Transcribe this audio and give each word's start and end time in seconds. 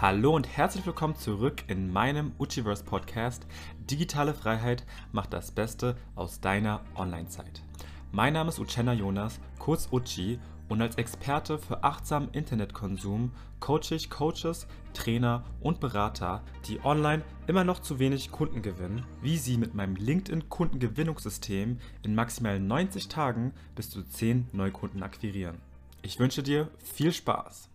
Hallo 0.00 0.34
und 0.34 0.48
herzlich 0.48 0.86
willkommen 0.86 1.14
zurück 1.14 1.64
in 1.66 1.92
meinem 1.92 2.32
Uchiverse 2.38 2.84
Podcast. 2.84 3.44
Digitale 3.90 4.32
Freiheit 4.32 4.86
macht 5.12 5.34
das 5.34 5.50
Beste 5.50 5.94
aus 6.14 6.40
deiner 6.40 6.80
Online-Zeit. 6.94 7.62
Mein 8.10 8.32
Name 8.32 8.48
ist 8.48 8.58
Uchenna 8.58 8.94
Jonas, 8.94 9.40
kurz 9.58 9.90
Uchi, 9.92 10.38
und 10.70 10.80
als 10.80 10.94
Experte 10.94 11.58
für 11.58 11.84
achtsamen 11.84 12.30
Internetkonsum 12.32 13.32
coache 13.60 13.94
ich 13.94 14.08
Coaches, 14.08 14.66
Trainer 14.94 15.44
und 15.60 15.80
Berater, 15.80 16.44
die 16.66 16.82
online 16.82 17.22
immer 17.46 17.64
noch 17.64 17.80
zu 17.80 17.98
wenig 17.98 18.30
Kunden 18.30 18.62
gewinnen, 18.62 19.04
wie 19.20 19.36
sie 19.36 19.58
mit 19.58 19.74
meinem 19.74 19.96
LinkedIn-Kundengewinnungssystem 19.96 21.76
in 22.02 22.14
maximal 22.14 22.58
90 22.58 23.08
Tagen 23.08 23.52
bis 23.74 23.90
zu 23.90 24.02
10 24.02 24.48
Neukunden 24.52 25.02
akquirieren. 25.02 25.58
Ich 26.00 26.18
wünsche 26.18 26.42
dir 26.42 26.70
viel 26.78 27.12
Spaß! 27.12 27.69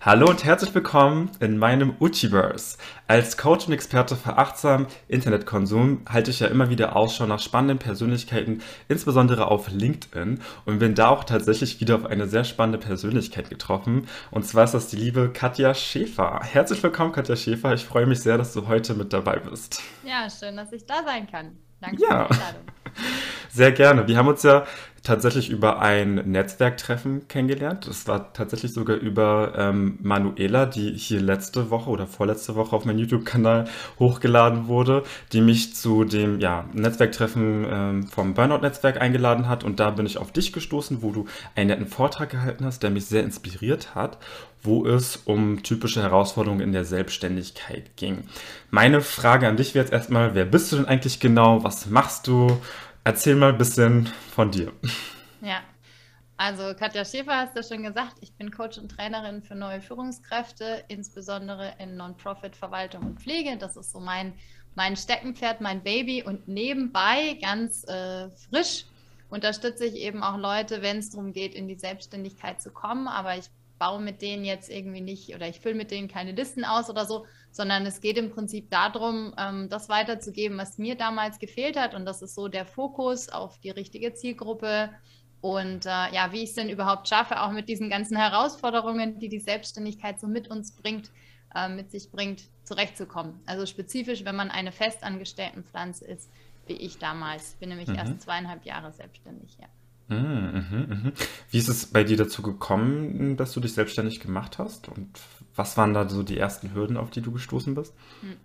Hallo 0.00 0.28
und 0.28 0.44
herzlich 0.44 0.74
willkommen 0.74 1.30
in 1.40 1.56
meinem 1.56 1.96
Uchiverse. 1.98 2.76
Als 3.06 3.36
Coach 3.36 3.66
und 3.66 3.72
Experte 3.72 4.16
für 4.16 4.36
achtsam 4.36 4.86
Internetkonsum 5.08 6.02
halte 6.08 6.30
ich 6.30 6.40
ja 6.40 6.48
immer 6.48 6.68
wieder 6.68 6.94
Ausschau 6.94 7.26
nach 7.26 7.40
spannenden 7.40 7.78
Persönlichkeiten, 7.78 8.62
insbesondere 8.88 9.46
auf 9.48 9.70
LinkedIn 9.70 10.40
und 10.66 10.78
bin 10.78 10.94
da 10.94 11.08
auch 11.08 11.24
tatsächlich 11.24 11.80
wieder 11.80 11.94
auf 11.96 12.04
eine 12.04 12.28
sehr 12.28 12.44
spannende 12.44 12.78
Persönlichkeit 12.78 13.48
getroffen. 13.48 14.06
Und 14.30 14.46
zwar 14.46 14.64
ist 14.64 14.74
das 14.74 14.88
die 14.88 14.96
liebe 14.96 15.30
Katja 15.30 15.74
Schäfer. 15.74 16.40
Herzlich 16.42 16.82
willkommen, 16.82 17.12
Katja 17.12 17.36
Schäfer. 17.36 17.72
Ich 17.72 17.84
freue 17.84 18.06
mich 18.06 18.20
sehr, 18.20 18.36
dass 18.36 18.52
du 18.52 18.68
heute 18.68 18.94
mit 18.94 19.12
dabei 19.12 19.38
bist. 19.38 19.82
Ja, 20.04 20.28
schön, 20.28 20.56
dass 20.56 20.72
ich 20.72 20.84
da 20.84 21.02
sein 21.04 21.26
kann. 21.30 21.56
Danke 21.80 22.02
ja. 22.02 22.26
für 22.26 22.34
die 22.34 22.40
Einladung. 22.40 22.62
Sehr 23.50 23.72
gerne. 23.72 24.06
Wir 24.08 24.16
haben 24.16 24.28
uns 24.28 24.42
ja 24.42 24.64
tatsächlich 25.04 25.50
über 25.50 25.80
ein 25.80 26.14
Netzwerktreffen 26.14 27.28
kennengelernt. 27.28 27.86
Es 27.86 28.08
war 28.08 28.32
tatsächlich 28.32 28.72
sogar 28.72 28.96
über 28.96 29.52
ähm, 29.56 29.98
Manuela, 30.02 30.64
die 30.64 30.92
hier 30.92 31.20
letzte 31.20 31.70
Woche 31.70 31.90
oder 31.90 32.06
vorletzte 32.06 32.56
Woche 32.56 32.74
auf 32.74 32.86
meinem 32.86 32.98
YouTube-Kanal 32.98 33.66
hochgeladen 33.98 34.66
wurde, 34.66 35.04
die 35.32 35.42
mich 35.42 35.76
zu 35.76 36.04
dem 36.04 36.40
ja, 36.40 36.64
Netzwerktreffen 36.72 37.66
ähm, 37.70 38.06
vom 38.06 38.32
Burnout-Netzwerk 38.32 38.98
eingeladen 38.98 39.46
hat. 39.46 39.62
Und 39.62 39.78
da 39.78 39.90
bin 39.90 40.06
ich 40.06 40.16
auf 40.16 40.32
dich 40.32 40.54
gestoßen, 40.54 41.02
wo 41.02 41.12
du 41.12 41.26
einen 41.54 41.68
netten 41.68 41.86
Vortrag 41.86 42.30
gehalten 42.30 42.64
hast, 42.64 42.82
der 42.82 42.90
mich 42.90 43.04
sehr 43.04 43.22
inspiriert 43.22 43.94
hat, 43.94 44.16
wo 44.62 44.86
es 44.86 45.16
um 45.26 45.62
typische 45.62 46.02
Herausforderungen 46.02 46.62
in 46.62 46.72
der 46.72 46.86
Selbstständigkeit 46.86 47.94
ging. 47.96 48.24
Meine 48.70 49.02
Frage 49.02 49.48
an 49.48 49.58
dich 49.58 49.74
wäre 49.74 49.84
jetzt 49.84 49.92
erstmal, 49.92 50.34
wer 50.34 50.46
bist 50.46 50.72
du 50.72 50.76
denn 50.76 50.86
eigentlich 50.86 51.20
genau? 51.20 51.62
Was 51.62 51.90
machst 51.90 52.26
du? 52.26 52.58
Erzähl 53.06 53.36
mal 53.36 53.50
ein 53.50 53.58
bisschen 53.58 54.06
von 54.30 54.50
dir. 54.50 54.72
Ja, 55.42 55.60
also 56.38 56.74
Katja 56.74 57.04
Schäfer 57.04 57.36
hast 57.36 57.54
du 57.54 57.62
schon 57.62 57.82
gesagt, 57.82 58.16
ich 58.22 58.32
bin 58.32 58.50
Coach 58.50 58.78
und 58.78 58.88
Trainerin 58.88 59.42
für 59.42 59.54
neue 59.54 59.82
Führungskräfte, 59.82 60.84
insbesondere 60.88 61.74
in 61.78 61.96
Non-Profit, 61.98 62.56
Verwaltung 62.56 63.04
und 63.04 63.20
Pflege. 63.20 63.58
Das 63.58 63.76
ist 63.76 63.92
so 63.92 64.00
mein, 64.00 64.32
mein 64.74 64.96
Steckenpferd, 64.96 65.60
mein 65.60 65.82
Baby. 65.82 66.22
Und 66.22 66.48
nebenbei, 66.48 67.38
ganz 67.42 67.84
äh, 67.84 68.30
frisch, 68.48 68.86
unterstütze 69.28 69.84
ich 69.84 69.96
eben 69.96 70.22
auch 70.22 70.38
Leute, 70.38 70.80
wenn 70.80 70.96
es 70.96 71.10
darum 71.10 71.34
geht, 71.34 71.54
in 71.54 71.68
die 71.68 71.78
Selbstständigkeit 71.78 72.62
zu 72.62 72.70
kommen. 72.70 73.06
Aber 73.06 73.36
ich 73.36 73.50
baue 73.78 74.00
mit 74.00 74.22
denen 74.22 74.46
jetzt 74.46 74.70
irgendwie 74.70 75.02
nicht 75.02 75.34
oder 75.34 75.46
ich 75.46 75.60
fülle 75.60 75.74
mit 75.74 75.90
denen 75.90 76.08
keine 76.08 76.32
Listen 76.32 76.64
aus 76.64 76.88
oder 76.88 77.04
so, 77.04 77.26
sondern 77.54 77.86
es 77.86 78.00
geht 78.00 78.18
im 78.18 78.30
Prinzip 78.30 78.68
darum, 78.68 79.32
ähm, 79.38 79.68
das 79.68 79.88
weiterzugeben, 79.88 80.58
was 80.58 80.76
mir 80.76 80.96
damals 80.96 81.38
gefehlt 81.38 81.78
hat. 81.78 81.94
Und 81.94 82.04
das 82.04 82.20
ist 82.20 82.34
so 82.34 82.48
der 82.48 82.66
Fokus 82.66 83.28
auf 83.28 83.60
die 83.60 83.70
richtige 83.70 84.12
Zielgruppe. 84.12 84.90
Und 85.40 85.86
äh, 85.86 86.12
ja, 86.12 86.32
wie 86.32 86.42
ich 86.42 86.48
es 86.48 86.56
denn 86.56 86.68
überhaupt 86.68 87.06
schaffe, 87.06 87.40
auch 87.40 87.52
mit 87.52 87.68
diesen 87.68 87.90
ganzen 87.90 88.16
Herausforderungen, 88.16 89.20
die 89.20 89.28
die 89.28 89.38
Selbstständigkeit 89.38 90.18
so 90.18 90.26
mit 90.26 90.48
uns 90.48 90.72
bringt, 90.72 91.12
äh, 91.54 91.68
mit 91.68 91.92
sich 91.92 92.10
bringt, 92.10 92.42
zurechtzukommen. 92.64 93.40
Also 93.46 93.66
spezifisch, 93.66 94.24
wenn 94.24 94.34
man 94.34 94.50
eine 94.50 94.72
Festangestelltenpflanze 94.72 96.06
ist, 96.06 96.28
wie 96.66 96.72
ich 96.72 96.98
damals. 96.98 97.54
Bin 97.60 97.68
nämlich 97.68 97.88
mhm. 97.88 97.94
erst 97.94 98.20
zweieinhalb 98.22 98.64
Jahre 98.64 98.90
selbstständig, 98.90 99.58
ja. 99.60 99.68
Mhm, 100.08 100.66
mhm, 100.70 100.86
mhm. 100.88 101.12
Wie 101.50 101.58
ist 101.58 101.68
es 101.68 101.86
bei 101.86 102.04
dir 102.04 102.16
dazu 102.16 102.42
gekommen, 102.42 103.36
dass 103.36 103.52
du 103.52 103.60
dich 103.60 103.72
selbstständig 103.72 104.20
gemacht 104.20 104.58
hast? 104.58 104.88
Und 104.88 105.18
was 105.54 105.76
waren 105.76 105.94
da 105.94 106.08
so 106.08 106.22
die 106.22 106.38
ersten 106.38 106.74
Hürden, 106.74 106.96
auf 106.96 107.10
die 107.10 107.22
du 107.22 107.32
gestoßen 107.32 107.74
bist? 107.74 107.94
Hm. 108.20 108.36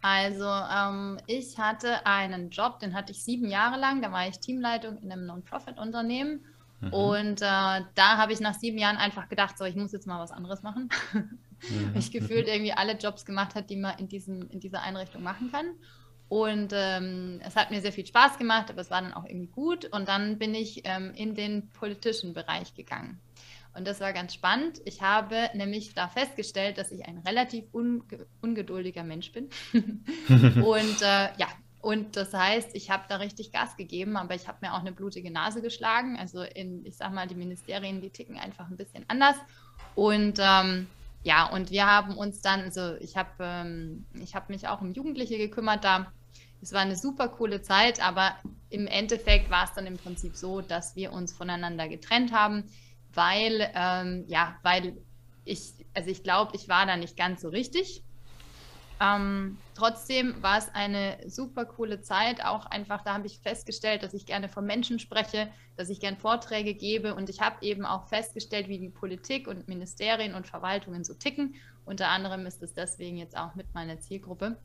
Also 0.00 0.44
ähm, 0.44 1.18
ich 1.26 1.58
hatte 1.58 2.04
einen 2.04 2.50
Job, 2.50 2.78
den 2.78 2.94
hatte 2.94 3.12
ich 3.12 3.24
sieben 3.24 3.48
Jahre 3.48 3.80
lang. 3.80 4.02
Da 4.02 4.12
war 4.12 4.28
ich 4.28 4.38
Teamleitung 4.38 4.98
in 4.98 5.10
einem 5.10 5.24
Non-Profit-Unternehmen. 5.24 6.44
Mhm. 6.82 6.92
Und 6.92 7.42
äh, 7.42 7.80
da 7.94 8.16
habe 8.18 8.32
ich 8.32 8.40
nach 8.40 8.54
sieben 8.54 8.76
Jahren 8.76 8.98
einfach 8.98 9.28
gedacht, 9.30 9.56
so, 9.56 9.64
ich 9.64 9.76
muss 9.76 9.92
jetzt 9.92 10.06
mal 10.06 10.20
was 10.20 10.30
anderes 10.30 10.62
machen. 10.62 10.90
Mhm. 11.70 11.96
ich 11.96 12.10
gefühlt 12.10 12.46
irgendwie 12.46 12.74
alle 12.74 12.98
Jobs 12.98 13.24
gemacht 13.24 13.54
hat, 13.54 13.70
die 13.70 13.76
man 13.76 13.96
in, 13.98 14.06
diesem, 14.06 14.50
in 14.50 14.60
dieser 14.60 14.82
Einrichtung 14.82 15.22
machen 15.22 15.50
kann. 15.50 15.64
Und 16.28 16.72
ähm, 16.74 17.40
es 17.44 17.54
hat 17.54 17.70
mir 17.70 17.80
sehr 17.80 17.92
viel 17.92 18.06
Spaß 18.06 18.38
gemacht, 18.38 18.70
aber 18.70 18.80
es 18.80 18.90
war 18.90 19.02
dann 19.02 19.14
auch 19.14 19.24
irgendwie 19.24 19.48
gut. 19.48 19.84
Und 19.86 20.08
dann 20.08 20.38
bin 20.38 20.54
ich 20.54 20.82
ähm, 20.84 21.12
in 21.14 21.34
den 21.34 21.70
politischen 21.70 22.34
Bereich 22.34 22.74
gegangen. 22.74 23.20
Und 23.76 23.86
das 23.86 24.00
war 24.00 24.12
ganz 24.12 24.34
spannend. 24.34 24.80
Ich 24.84 25.02
habe 25.02 25.50
nämlich 25.54 25.94
da 25.94 26.08
festgestellt, 26.08 26.78
dass 26.78 26.92
ich 26.92 27.06
ein 27.06 27.18
relativ 27.18 27.64
unge 27.72 28.02
ungeduldiger 28.40 29.02
Mensch 29.02 29.32
bin. 29.32 29.50
und 30.64 31.02
äh, 31.02 31.28
ja, 31.36 31.48
und 31.84 32.16
das 32.16 32.32
heißt, 32.32 32.70
ich 32.74 32.90
habe 32.90 33.04
da 33.08 33.16
richtig 33.16 33.52
Gas 33.52 33.76
gegeben, 33.76 34.16
aber 34.16 34.34
ich 34.34 34.48
habe 34.48 34.58
mir 34.62 34.72
auch 34.72 34.80
eine 34.80 34.92
blutige 34.92 35.30
Nase 35.30 35.60
geschlagen. 35.60 36.16
Also 36.16 36.40
in, 36.42 36.86
ich 36.86 36.96
sag 36.96 37.12
mal, 37.12 37.26
die 37.26 37.34
Ministerien, 37.34 38.00
die 38.00 38.10
ticken 38.10 38.38
einfach 38.38 38.70
ein 38.70 38.76
bisschen 38.76 39.04
anders. 39.08 39.36
Und 39.94 40.38
ähm, 40.40 40.86
ja, 41.24 41.46
und 41.50 41.70
wir 41.70 41.86
haben 41.86 42.16
uns 42.16 42.42
dann, 42.42 42.60
also 42.60 42.96
ich 43.00 43.16
habe 43.16 43.30
ähm, 43.40 44.06
hab 44.34 44.50
mich 44.50 44.68
auch 44.68 44.82
um 44.82 44.92
Jugendliche 44.92 45.38
gekümmert 45.38 45.82
da. 45.82 46.12
Es 46.60 46.72
war 46.72 46.82
eine 46.82 46.96
super 46.96 47.28
coole 47.28 47.62
Zeit, 47.62 48.00
aber 48.02 48.36
im 48.68 48.86
Endeffekt 48.86 49.50
war 49.50 49.64
es 49.64 49.72
dann 49.72 49.86
im 49.86 49.96
Prinzip 49.96 50.36
so, 50.36 50.60
dass 50.60 50.96
wir 50.96 51.12
uns 51.12 51.32
voneinander 51.32 51.88
getrennt 51.88 52.32
haben, 52.32 52.64
weil, 53.12 53.70
ähm, 53.74 54.24
ja, 54.28 54.56
weil 54.62 54.98
ich, 55.44 55.72
also 55.94 56.10
ich 56.10 56.22
glaube, 56.22 56.52
ich 56.56 56.68
war 56.68 56.86
da 56.86 56.96
nicht 56.96 57.16
ganz 57.16 57.40
so 57.40 57.48
richtig. 57.48 58.02
Ähm, 59.00 59.58
trotzdem 59.74 60.40
war 60.42 60.58
es 60.58 60.72
eine 60.72 61.18
super 61.26 61.64
coole 61.64 62.00
Zeit. 62.00 62.44
Auch 62.44 62.66
einfach, 62.66 63.02
da 63.02 63.14
habe 63.14 63.26
ich 63.26 63.40
festgestellt, 63.40 64.02
dass 64.02 64.14
ich 64.14 64.26
gerne 64.26 64.48
von 64.48 64.64
Menschen 64.64 64.98
spreche, 64.98 65.48
dass 65.76 65.88
ich 65.90 66.00
gerne 66.00 66.16
Vorträge 66.16 66.74
gebe. 66.74 67.14
Und 67.14 67.28
ich 67.28 67.40
habe 67.40 67.56
eben 67.62 67.84
auch 67.84 68.08
festgestellt, 68.08 68.68
wie 68.68 68.78
die 68.78 68.90
Politik 68.90 69.48
und 69.48 69.68
Ministerien 69.68 70.34
und 70.34 70.46
Verwaltungen 70.46 71.04
so 71.04 71.14
ticken. 71.14 71.54
Unter 71.84 72.08
anderem 72.08 72.46
ist 72.46 72.62
es 72.62 72.72
deswegen 72.74 73.16
jetzt 73.16 73.36
auch 73.36 73.54
mit 73.54 73.74
meiner 73.74 73.98
Zielgruppe. 73.98 74.56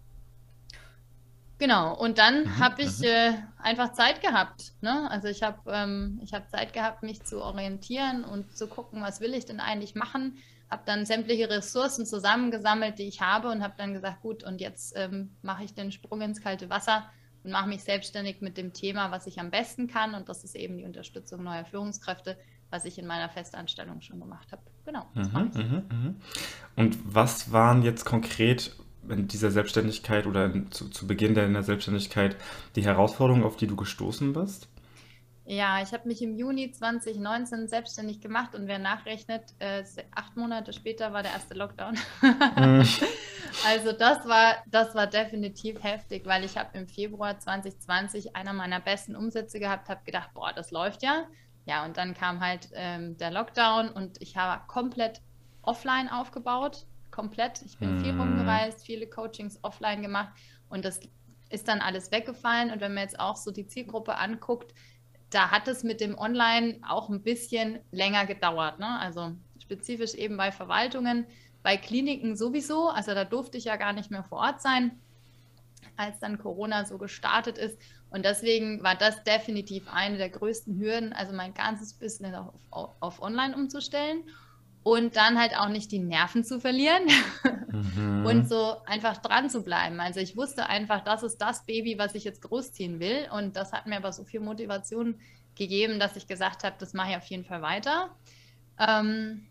Genau, 1.58 1.94
und 1.94 2.20
dann 2.20 2.44
mhm, 2.44 2.60
habe 2.60 2.84
ich 2.84 3.00
mhm. 3.00 3.06
äh, 3.06 3.34
einfach 3.58 3.92
Zeit 3.92 4.22
gehabt. 4.22 4.72
Ne? 4.80 5.10
Also 5.12 5.28
ich 5.28 5.44
habe 5.44 5.60
ähm, 5.68 6.22
hab 6.32 6.50
Zeit 6.50 6.72
gehabt, 6.72 7.04
mich 7.04 7.24
zu 7.24 7.42
orientieren 7.42 8.24
und 8.24 8.56
zu 8.56 8.68
gucken, 8.68 9.02
was 9.02 9.20
will 9.20 9.34
ich 9.34 9.46
denn 9.46 9.60
eigentlich 9.60 9.96
machen 9.96 10.38
habe 10.70 10.84
dann 10.86 11.06
sämtliche 11.06 11.50
Ressourcen 11.50 12.06
zusammengesammelt, 12.06 13.00
die 13.00 13.08
ich 13.08 13.22
habe 13.22 13.50
und 13.50 13.64
habe 13.64 13.74
dann 13.78 13.94
gesagt, 13.94 14.22
gut, 14.22 14.44
und 14.44 14.62
jetzt 14.62 14.94
ähm, 14.96 15.36
mache 15.42 15.64
ich 15.64 15.74
den 15.74 15.92
Sprung 15.92 16.22
ins 16.22 16.42
kalte 16.42 16.70
Wasser 16.70 17.10
und 17.44 17.52
mache 17.52 17.70
mich 17.70 17.84
selbstständig 17.84 18.42
mit 18.42 18.58
dem 18.58 18.74
Thema, 18.74 19.12
was 19.12 19.28
ich 19.28 19.40
am 19.40 19.50
besten 19.50 19.88
kann. 19.88 20.14
Und 20.14 20.30
das 20.30 20.44
ist 20.44 20.56
eben 20.56 20.78
die 20.78 20.86
Unterstützung 20.86 21.44
neuer 21.44 21.66
Führungskräfte, 21.66 22.38
was 22.70 22.86
ich 22.86 23.00
in 23.00 23.08
meiner 23.08 23.30
Festanstellung 23.30 24.02
schon 24.02 24.20
gemacht 24.20 24.52
habe. 24.52 24.62
Genau. 24.86 25.06
Das 25.16 25.32
mhm, 25.32 25.52
mhm, 25.56 25.84
mhm. 25.90 26.16
Und 26.76 26.98
was 27.04 27.52
waren 27.52 27.82
jetzt 27.82 28.06
konkret 28.06 28.76
in 29.08 29.28
dieser 29.28 29.50
Selbstständigkeit 29.50 30.28
oder 30.28 30.46
in, 30.46 30.72
zu, 30.72 30.90
zu 30.90 31.08
Beginn 31.08 31.34
deiner 31.34 31.64
Selbstständigkeit 31.64 32.36
die 32.76 32.84
Herausforderungen, 32.84 33.44
auf 33.44 33.56
die 33.56 33.68
du 33.68 33.76
gestoßen 33.76 34.34
bist? 34.34 34.68
Ja, 35.52 35.82
ich 35.82 35.94
habe 35.94 36.08
mich 36.08 36.22
im 36.22 36.36
Juni 36.36 36.70
2019 36.70 37.68
selbstständig 37.68 38.22
gemacht 38.22 38.54
und 38.54 38.68
wer 38.68 38.78
nachrechnet, 38.78 39.56
äh, 39.58 39.84
acht 40.12 40.38
Monate 40.38 40.74
später 40.74 41.12
war 41.12 41.24
der 41.24 41.32
erste 41.32 41.56
Lockdown. 41.56 41.98
Mhm. 42.22 42.88
also 43.66 43.92
das 43.92 44.28
war, 44.28 44.58
das 44.68 44.94
war 44.94 45.08
definitiv 45.08 45.84
heftig, 45.84 46.28
weil 46.28 46.44
ich 46.44 46.56
habe 46.56 46.78
im 46.78 46.88
Februar 46.88 47.40
2020 47.40 48.36
einer 48.36 48.54
meiner 48.54 48.80
besten 48.80 49.16
Umsätze 49.16 49.60
gehabt, 49.60 49.90
habe 49.90 50.02
gedacht, 50.06 50.30
boah, 50.36 50.54
das 50.54 50.70
läuft 50.70 51.02
ja. 51.02 51.26
Ja, 51.66 51.84
und 51.84 51.98
dann 51.98 52.14
kam 52.14 52.42
halt 52.42 52.70
ähm, 52.74 53.18
der 53.18 53.32
Lockdown 53.32 53.90
und 53.90 54.22
ich 54.22 54.38
habe 54.38 54.62
komplett 54.68 55.20
offline 55.64 56.10
aufgebaut, 56.10 56.86
komplett. 57.10 57.64
Ich 57.64 57.80
bin 57.80 57.96
mhm. 57.96 58.04
viel 58.04 58.12
rumgereist, 58.12 58.86
viele 58.86 59.08
Coachings 59.08 59.58
offline 59.64 60.04
gemacht 60.04 60.30
und 60.70 60.86
das 60.86 61.00
ist 61.50 61.68
dann 61.68 61.82
alles 61.82 62.12
weggefallen. 62.12 62.70
Und 62.70 62.82
wenn 62.82 62.94
man 62.94 63.02
jetzt 63.02 63.20
auch 63.20 63.36
so 63.36 63.50
die 63.50 63.66
Zielgruppe 63.66 64.16
anguckt, 64.16 64.76
da 65.30 65.52
hat 65.52 65.68
es 65.68 65.84
mit 65.84 66.02
dem 66.02 66.18
Online 66.18 66.80
auch 66.88 67.10
ein 67.10 67.22
bisschen 67.22 67.80
länger 67.92 68.26
gedauert. 68.26 68.80
Ne? 68.80 69.00
Also 69.00 69.36
spezifisch 69.60 70.14
eben 70.16 70.38
bei 70.38 70.52
Verwaltungen, 70.52 71.26
bei 71.62 71.78
Kliniken 71.78 72.36
sowieso. 72.36 72.90
Also 72.90 73.14
da 73.14 73.26
durfte 73.26 73.58
ich 73.58 73.66
ja 73.66 73.76
gar 73.76 73.94
nicht 73.94 74.12
mehr 74.12 74.24
vor 74.24 74.40
Ort 74.40 74.62
sein, 74.62 75.00
als 75.98 76.20
dann 76.20 76.40
Corona 76.40 76.86
so 76.86 76.98
gestartet 76.98 77.58
ist. 77.58 77.78
Und 78.10 78.26
deswegen 78.26 78.82
war 78.84 78.96
das 78.96 79.24
definitiv 79.24 79.88
eine 79.92 80.18
der 80.18 80.30
größten 80.30 80.80
Hürden, 80.80 81.14
also 81.14 81.34
mein 81.34 81.54
ganzes 81.54 81.94
Business 81.94 82.34
auf, 82.34 82.54
auf, 82.72 82.96
auf 83.00 83.22
Online 83.22 83.56
umzustellen. 83.56 84.24
Und 84.84 85.16
dann 85.16 85.40
halt 85.40 85.58
auch 85.58 85.70
nicht 85.70 85.92
die 85.92 86.00
Nerven 86.00 86.44
zu 86.44 86.60
verlieren 86.60 87.04
mhm. 87.72 88.26
und 88.26 88.50
so 88.50 88.78
einfach 88.86 89.18
dran 89.18 89.50
zu 89.50 89.64
bleiben. 89.64 90.00
Also 90.00 90.20
ich 90.20 90.38
wusste 90.38 90.68
einfach, 90.68 91.04
das 91.04 91.24
ist 91.24 91.38
das 91.38 91.66
Baby, 91.66 91.98
was 91.98 92.16
ich 92.16 92.24
jetzt 92.24 92.42
großziehen 92.42 93.00
will 93.00 93.28
und 93.32 93.56
das 93.56 93.74
hat 93.74 93.88
mir 93.88 93.98
aber 93.98 94.14
so 94.14 94.24
viel 94.24 94.40
Motivation 94.40 95.20
gegeben, 95.56 96.00
dass 96.00 96.16
ich 96.16 96.28
gesagt 96.28 96.64
habe, 96.64 96.76
das 96.80 96.94
mache 96.94 97.12
ich 97.12 97.18
auf 97.18 97.26
jeden 97.26 97.46
Fall 97.46 97.62
weiter. 97.62 98.10
Ähm, 98.80 99.46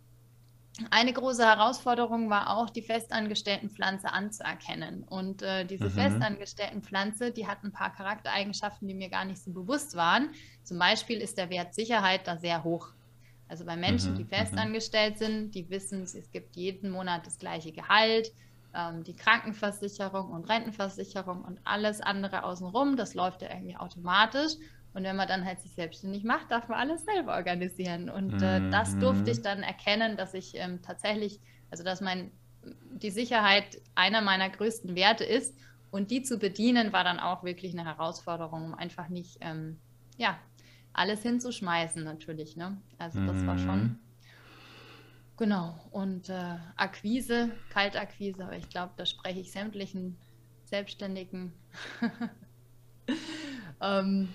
eine 0.90 1.12
große 1.12 1.44
Herausforderung 1.44 2.30
war 2.30 2.56
auch, 2.56 2.70
die 2.70 2.82
festangestellten 2.82 3.68
Pflanze 3.68 4.12
anzuerkennen. 4.12 5.02
Und 5.02 5.42
äh, 5.42 5.64
diese 5.64 5.86
mhm. 5.86 5.90
festangestellten 5.90 6.82
Pflanze, 6.82 7.32
die 7.32 7.46
hat 7.46 7.64
ein 7.64 7.72
paar 7.72 7.92
Charaktereigenschaften, 7.92 8.86
die 8.86 8.94
mir 8.94 9.08
gar 9.08 9.24
nicht 9.24 9.42
so 9.42 9.52
bewusst 9.52 9.96
waren. 9.96 10.30
Zum 10.62 10.78
Beispiel 10.78 11.18
ist 11.18 11.36
der 11.36 11.50
Wert 11.50 11.74
Sicherheit 11.74 12.26
da 12.26 12.36
sehr 12.36 12.62
hoch. 12.62 12.92
Also 13.48 13.64
bei 13.64 13.76
Menschen, 13.76 14.12
mhm. 14.12 14.16
die 14.16 14.24
mhm. 14.24 14.28
festangestellt 14.28 15.18
sind, 15.18 15.54
die 15.54 15.68
wissen, 15.70 16.02
es 16.02 16.30
gibt 16.30 16.56
jeden 16.56 16.90
Monat 16.90 17.26
das 17.26 17.38
gleiche 17.38 17.72
Gehalt, 17.72 18.32
ähm, 18.74 19.02
die 19.04 19.16
Krankenversicherung 19.16 20.30
und 20.30 20.48
Rentenversicherung 20.48 21.42
und 21.42 21.58
alles 21.64 22.00
andere 22.00 22.44
außenrum, 22.44 22.96
das 22.96 23.14
läuft 23.14 23.42
ja 23.42 23.48
irgendwie 23.50 23.76
automatisch. 23.76 24.52
Und 24.94 25.04
wenn 25.04 25.16
man 25.16 25.28
dann 25.28 25.44
halt 25.44 25.60
sich 25.60 25.72
selbstständig 25.72 26.24
macht, 26.24 26.50
darf 26.50 26.68
man 26.68 26.78
alles 26.78 27.04
selber 27.04 27.34
organisieren. 27.36 28.10
Und 28.10 28.42
äh, 28.42 28.60
mhm. 28.60 28.70
das 28.70 28.98
durfte 28.98 29.30
ich 29.30 29.42
dann 29.42 29.62
erkennen, 29.62 30.16
dass 30.16 30.34
ich 30.34 30.54
ähm, 30.54 30.80
tatsächlich, 30.82 31.40
also 31.70 31.84
dass 31.84 32.00
mein, 32.00 32.32
die 32.92 33.10
Sicherheit 33.10 33.80
einer 33.94 34.22
meiner 34.22 34.48
größten 34.48 34.94
Werte 34.94 35.24
ist. 35.24 35.54
Und 35.90 36.10
die 36.10 36.22
zu 36.22 36.38
bedienen, 36.38 36.92
war 36.92 37.04
dann 37.04 37.18
auch 37.18 37.44
wirklich 37.44 37.72
eine 37.72 37.84
Herausforderung, 37.84 38.64
um 38.64 38.74
einfach 38.74 39.08
nicht, 39.08 39.38
ähm, 39.40 39.78
ja, 40.16 40.38
alles 40.98 41.22
hinzuschmeißen 41.22 42.02
natürlich. 42.04 42.56
Ne? 42.56 42.76
Also 42.98 43.24
das 43.24 43.36
mhm. 43.36 43.46
war 43.46 43.58
schon. 43.58 43.82
Mhm. 43.82 43.98
Genau. 45.36 45.78
Und 45.92 46.28
äh, 46.28 46.56
Akquise, 46.76 47.52
Kaltakquise, 47.70 48.44
aber 48.44 48.56
ich 48.56 48.68
glaube, 48.68 48.92
da 48.96 49.06
spreche 49.06 49.40
ich 49.40 49.52
sämtlichen 49.52 50.16
Selbstständigen. 50.64 51.52
ähm, 53.80 54.28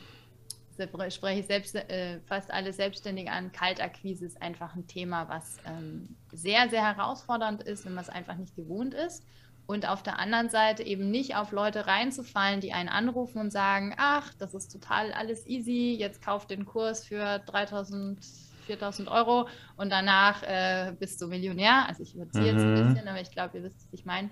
spreche 1.10 1.42
ich 1.42 1.46
selbst, 1.46 1.76
äh, 1.76 2.22
fast 2.22 2.52
alle 2.52 2.72
Selbstständigen 2.72 3.32
an. 3.32 3.52
Kaltakquise 3.52 4.26
ist 4.26 4.42
einfach 4.42 4.76
ein 4.76 4.88
Thema, 4.88 5.28
was 5.28 5.58
ähm, 5.66 6.16
sehr, 6.32 6.70
sehr 6.70 6.84
herausfordernd 6.84 7.64
ist, 7.64 7.86
wenn 7.86 7.94
man 7.94 8.04
es 8.06 8.10
einfach 8.10 8.38
nicht 8.38 8.56
gewohnt 8.56 8.94
ist. 8.94 9.26
Und 9.66 9.88
auf 9.88 10.04
der 10.04 10.20
anderen 10.20 10.50
Seite 10.50 10.84
eben 10.84 11.10
nicht 11.10 11.36
auf 11.36 11.52
Leute 11.52 11.88
reinzufallen, 11.88 12.60
die 12.60 12.74
einen 12.74 12.90
anrufen 12.90 13.40
und 13.40 13.52
sagen, 13.52 13.96
ach, 13.98 14.34
das 14.38 14.54
ist 14.54 14.72
total 14.72 15.14
alles 15.14 15.48
easy, 15.48 15.96
jetzt 15.98 16.22
kauf 16.22 16.46
den 16.48 16.66
Kurs 16.66 17.06
für 17.06 17.40
3000, 17.40 18.20
4000 18.66 19.10
Euro 19.10 19.48
und 19.78 19.90
danach 19.90 20.44
äh, 20.44 20.94
bist 21.00 21.22
du 21.22 21.28
Millionär. 21.28 21.88
Also 21.88 22.04
ich 22.04 22.16
überziehe 22.16 22.44
mhm. 22.44 22.48
jetzt 22.50 22.64
ein 22.64 22.74
mhm. 22.74 22.94
bisschen, 22.94 23.08
aber 23.08 23.22
ich 23.22 23.32
glaube, 23.32 23.58
ihr 23.58 23.64
wisst, 23.64 23.78
was 23.86 23.94
ich 23.94 24.06
meine. 24.06 24.30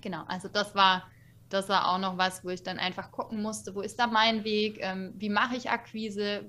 Genau, 0.00 0.22
also 0.28 0.48
das 0.48 0.74
war 0.74 1.02
das 1.48 1.68
war 1.68 1.88
auch 1.88 1.98
noch 1.98 2.18
was, 2.18 2.44
wo 2.44 2.50
ich 2.50 2.62
dann 2.62 2.78
einfach 2.78 3.10
gucken 3.10 3.42
musste, 3.42 3.74
wo 3.74 3.80
ist 3.80 3.98
da 3.98 4.06
mein 4.06 4.44
Weg, 4.44 4.78
ähm, 4.80 5.14
wie 5.16 5.30
mache 5.30 5.56
ich 5.56 5.70
Akquise, 5.70 6.44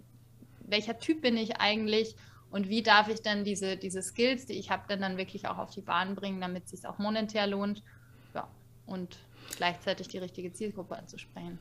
welcher 0.62 1.00
Typ 1.00 1.22
bin 1.22 1.38
ich 1.38 1.60
eigentlich 1.60 2.16
und 2.52 2.70
wie 2.70 2.82
darf 2.82 3.08
ich 3.10 3.22
dann 3.22 3.44
diese, 3.44 3.78
diese 3.78 4.02
Skills, 4.02 4.46
die 4.46 4.54
ich 4.54 4.72
habe, 4.72 4.84
dann, 4.88 5.02
dann 5.02 5.18
wirklich 5.18 5.48
auch 5.48 5.58
auf 5.58 5.72
die 5.72 5.82
Bahn 5.82 6.16
bringen, 6.16 6.42
damit 6.42 6.66
es 6.66 6.72
sich 6.72 6.88
auch 6.88 6.98
monetär 6.98 7.48
lohnt 7.48 7.84
ja, 8.34 8.48
und 8.86 9.18
gleichzeitig 9.56 10.08
die 10.08 10.18
richtige 10.18 10.52
Zielgruppe 10.52 10.98
anzusprechen. 10.98 11.60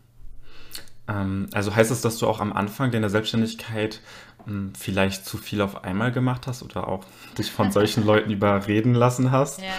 Ähm, 1.09 1.49
also 1.53 1.75
heißt 1.75 1.91
es, 1.91 2.01
dass 2.01 2.19
du 2.19 2.27
auch 2.27 2.41
am 2.41 2.53
Anfang 2.53 2.91
deiner 2.91 3.11
Selbstständigkeit 3.11 4.01
hm, 4.45 4.75
vielleicht 4.75 5.27
zu 5.27 5.37
viel 5.37 5.61
auf 5.61 5.85
einmal 5.85 6.13
gemacht 6.13 6.47
hast 6.47 6.63
oder 6.63 6.89
auch 6.89 7.05
dich 7.37 7.51
von 7.51 7.71
solchen 7.71 8.05
Leuten 8.07 8.31
überreden 8.31 8.95
lassen 8.95 9.31
hast? 9.31 9.61
Ja. 9.61 9.75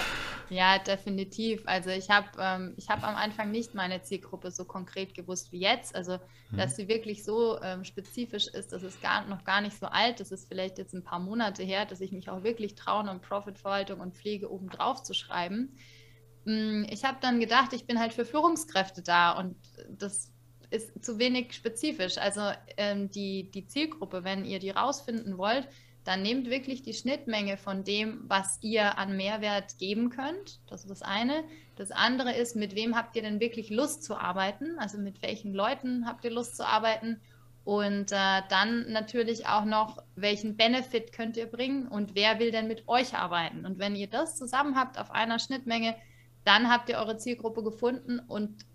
Ja, 0.49 0.79
definitiv. 0.79 1.61
Also 1.65 1.91
ich 1.91 2.09
habe 2.09 2.27
ähm, 2.39 2.75
hab 2.87 3.03
am 3.03 3.15
Anfang 3.15 3.51
nicht 3.51 3.75
meine 3.75 4.01
Zielgruppe 4.01 4.49
so 4.51 4.65
konkret 4.65 5.13
gewusst 5.13 5.51
wie 5.51 5.59
jetzt. 5.59 5.95
Also 5.95 6.17
mhm. 6.49 6.57
dass 6.57 6.75
sie 6.75 6.87
wirklich 6.87 7.23
so 7.23 7.61
ähm, 7.61 7.83
spezifisch 7.83 8.47
ist, 8.47 8.71
dass 8.71 8.81
es 8.81 8.99
gar, 8.99 9.25
noch 9.27 9.43
gar 9.43 9.61
nicht 9.61 9.77
so 9.77 9.85
alt. 9.85 10.19
Das 10.19 10.31
ist 10.31 10.47
vielleicht 10.47 10.77
jetzt 10.79 10.93
ein 10.93 11.03
paar 11.03 11.19
Monate 11.19 11.63
her, 11.63 11.85
dass 11.85 12.01
ich 12.01 12.11
mich 12.11 12.29
auch 12.29 12.43
wirklich 12.43 12.75
traue, 12.75 13.09
um 13.09 13.21
Profitverwaltung 13.21 13.99
und 13.99 14.15
Pflege 14.15 14.51
obendrauf 14.51 15.03
zu 15.03 15.13
schreiben. 15.13 15.77
Mm, 16.45 16.85
ich 16.89 17.05
habe 17.05 17.19
dann 17.21 17.39
gedacht, 17.39 17.73
ich 17.73 17.85
bin 17.85 17.99
halt 17.99 18.13
für 18.13 18.25
Führungskräfte 18.25 19.03
da 19.03 19.37
und 19.37 19.55
das 19.87 20.31
ist 20.71 21.03
zu 21.03 21.19
wenig 21.19 21.53
spezifisch. 21.53 22.17
Also 22.17 22.41
ähm, 22.77 23.09
die, 23.09 23.51
die 23.51 23.67
Zielgruppe, 23.67 24.23
wenn 24.23 24.45
ihr 24.45 24.59
die 24.59 24.69
rausfinden 24.71 25.37
wollt, 25.37 25.67
dann 26.03 26.21
nehmt 26.21 26.49
wirklich 26.49 26.81
die 26.81 26.93
Schnittmenge 26.93 27.57
von 27.57 27.83
dem, 27.83 28.23
was 28.27 28.57
ihr 28.61 28.97
an 28.97 29.15
Mehrwert 29.17 29.77
geben 29.77 30.09
könnt. 30.09 30.59
Das 30.67 30.81
ist 30.81 30.89
das 30.89 31.01
eine. 31.01 31.43
Das 31.75 31.91
andere 31.91 32.33
ist, 32.33 32.55
mit 32.55 32.75
wem 32.75 32.95
habt 32.95 33.15
ihr 33.15 33.21
denn 33.21 33.39
wirklich 33.39 33.69
Lust 33.69 34.03
zu 34.03 34.15
arbeiten? 34.15 34.79
Also 34.79 34.97
mit 34.97 35.21
welchen 35.21 35.53
Leuten 35.53 36.05
habt 36.05 36.25
ihr 36.25 36.31
Lust 36.31 36.55
zu 36.55 36.65
arbeiten? 36.65 37.19
Und 37.65 38.11
äh, 38.11 38.41
dann 38.49 38.91
natürlich 38.91 39.45
auch 39.45 39.65
noch, 39.65 40.01
welchen 40.15 40.57
Benefit 40.57 41.11
könnt 41.11 41.37
ihr 41.37 41.45
bringen 41.45 41.87
und 41.87 42.15
wer 42.15 42.39
will 42.39 42.51
denn 42.51 42.67
mit 42.67 42.87
euch 42.87 43.15
arbeiten? 43.15 43.65
Und 43.65 43.77
wenn 43.77 43.95
ihr 43.95 44.07
das 44.07 44.37
zusammen 44.37 44.75
habt 44.75 44.97
auf 44.97 45.11
einer 45.11 45.37
Schnittmenge, 45.37 45.95
dann 46.45 46.71
habt 46.71 46.89
ihr 46.89 46.97
eure 46.97 47.17
Zielgruppe 47.17 47.61
gefunden. 47.61 48.19
Und 48.19 48.65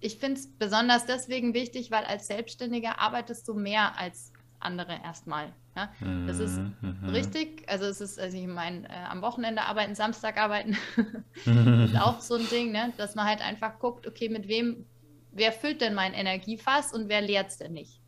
ich 0.00 0.18
finde 0.18 0.40
es 0.40 0.52
besonders 0.58 1.06
deswegen 1.06 1.54
wichtig, 1.54 1.90
weil 1.90 2.04
als 2.04 2.26
Selbstständiger 2.26 2.98
arbeitest 2.98 3.48
du 3.48 3.54
mehr 3.54 3.98
als 3.98 4.32
andere 4.60 5.00
erstmal. 5.02 5.54
Ja, 5.74 5.90
das 6.26 6.38
ist 6.38 6.58
mhm, 6.58 6.98
mhm. 7.00 7.08
richtig. 7.08 7.64
Also 7.66 7.86
es 7.86 8.02
ist, 8.02 8.20
also 8.20 8.36
ich 8.36 8.46
meine, 8.46 8.86
äh, 8.90 9.04
am 9.08 9.22
Wochenende 9.22 9.62
arbeiten, 9.62 9.94
Samstag 9.94 10.36
arbeiten, 10.36 10.76
ist 11.46 11.96
auch 11.96 12.20
so 12.20 12.34
ein 12.34 12.46
Ding, 12.50 12.72
ne? 12.72 12.92
dass 12.98 13.14
man 13.14 13.26
halt 13.26 13.40
einfach 13.40 13.78
guckt, 13.78 14.06
okay, 14.06 14.28
mit 14.28 14.48
wem, 14.48 14.84
wer 15.30 15.50
füllt 15.50 15.80
denn 15.80 15.94
mein 15.94 16.12
Energiefass 16.12 16.92
und 16.92 17.08
wer 17.08 17.22
leert 17.22 17.48
es 17.48 17.56
denn 17.56 17.72
nicht? 17.72 18.00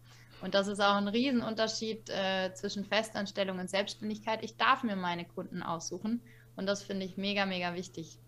Und 0.43 0.55
das 0.55 0.69
ist 0.69 0.81
auch 0.81 0.96
ein 0.96 1.08
Riesenunterschied 1.08 2.11
äh, 2.11 2.52
zwischen 2.52 2.84
Festanstellung 2.84 3.58
und 3.58 3.70
Selbstständigkeit. 3.70 4.44
Ich 4.44 4.58
darf 4.58 4.82
mir 4.82 4.94
meine 4.94 5.25
Kunden 5.25 5.62
aussuchen 5.62 6.20
und 6.56 6.67
das 6.67 6.82
finde 6.82 7.06
ich 7.06 7.17
mega, 7.17 7.46
mega 7.46 7.75
wichtig. 7.75 8.19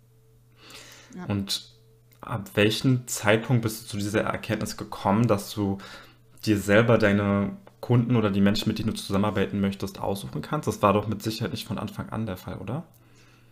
Ja. 1.15 1.27
Und 1.27 1.75
ab 2.23 2.51
welchem 2.55 3.07
Zeitpunkt 3.07 3.63
bist 3.63 3.85
du 3.85 3.89
zu 3.89 3.97
dieser 3.99 4.23
Erkenntnis 4.23 4.79
gekommen, 4.79 5.27
dass 5.27 5.53
du 5.53 5.77
dir 6.47 6.59
selber 6.59 6.97
deine 6.97 7.59
Kunden 7.81 8.17
oder 8.17 8.31
die 8.31 8.41
Menschen, 8.41 8.69
mit 8.69 8.79
denen 8.79 8.91
du 8.91 8.95
zusammenarbeiten 8.95 9.61
möchtest, 9.61 10.01
aussuchen 10.01 10.43
kannst. 10.43 10.67
Das 10.67 10.83
war 10.83 10.93
doch 10.93 11.07
mit 11.07 11.23
Sicherheit 11.23 11.53
nicht 11.53 11.67
von 11.67 11.79
Anfang 11.79 12.09
an 12.11 12.27
der 12.27 12.37
Fall, 12.37 12.59
oder? 12.59 12.87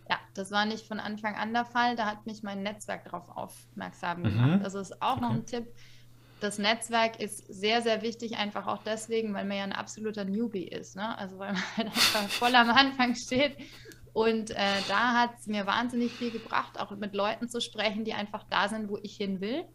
Ja, 0.09 0.17
das 0.33 0.51
war 0.51 0.65
nicht 0.65 0.87
von 0.87 0.99
Anfang 0.99 1.35
an 1.35 1.53
der 1.53 1.65
Fall. 1.65 1.95
Da 1.95 2.05
hat 2.05 2.25
mich 2.25 2.43
mein 2.43 2.63
Netzwerk 2.63 3.05
darauf 3.05 3.29
aufmerksam 3.29 4.19
mhm. 4.19 4.23
gemacht. 4.23 4.59
Mhm. 4.59 4.63
Das 4.63 4.73
ist 4.75 5.01
auch 5.01 5.13
okay. 5.13 5.21
noch 5.21 5.31
ein 5.31 5.45
Tipp. 5.45 5.67
Das 6.41 6.59
Netzwerk 6.59 7.19
ist 7.19 7.47
sehr, 7.47 7.81
sehr 7.81 8.01
wichtig, 8.01 8.37
einfach 8.37 8.67
auch 8.67 8.83
deswegen, 8.83 9.33
weil 9.33 9.45
man 9.45 9.57
ja 9.57 9.63
ein 9.63 9.73
absoluter 9.73 10.25
Newbie 10.25 10.67
ist. 10.67 10.95
Ne? 10.95 11.17
Also 11.17 11.39
weil 11.39 11.53
man 11.53 11.61
halt 11.77 11.87
einfach 11.87 12.29
voll 12.29 12.55
am 12.55 12.69
Anfang 12.69 13.15
steht. 13.15 13.55
Und 14.13 14.51
äh, 14.51 14.55
da 14.87 15.13
hat 15.13 15.31
es 15.39 15.47
mir 15.47 15.65
wahnsinnig 15.65 16.11
viel 16.11 16.31
gebracht, 16.31 16.79
auch 16.79 16.91
mit 16.91 17.13
Leuten 17.13 17.49
zu 17.49 17.59
sprechen, 17.59 18.05
die 18.05 18.13
einfach 18.13 18.43
da 18.49 18.69
sind, 18.69 18.89
wo 18.89 18.97
ich 19.01 19.17
hin 19.17 19.41
will. 19.41 19.65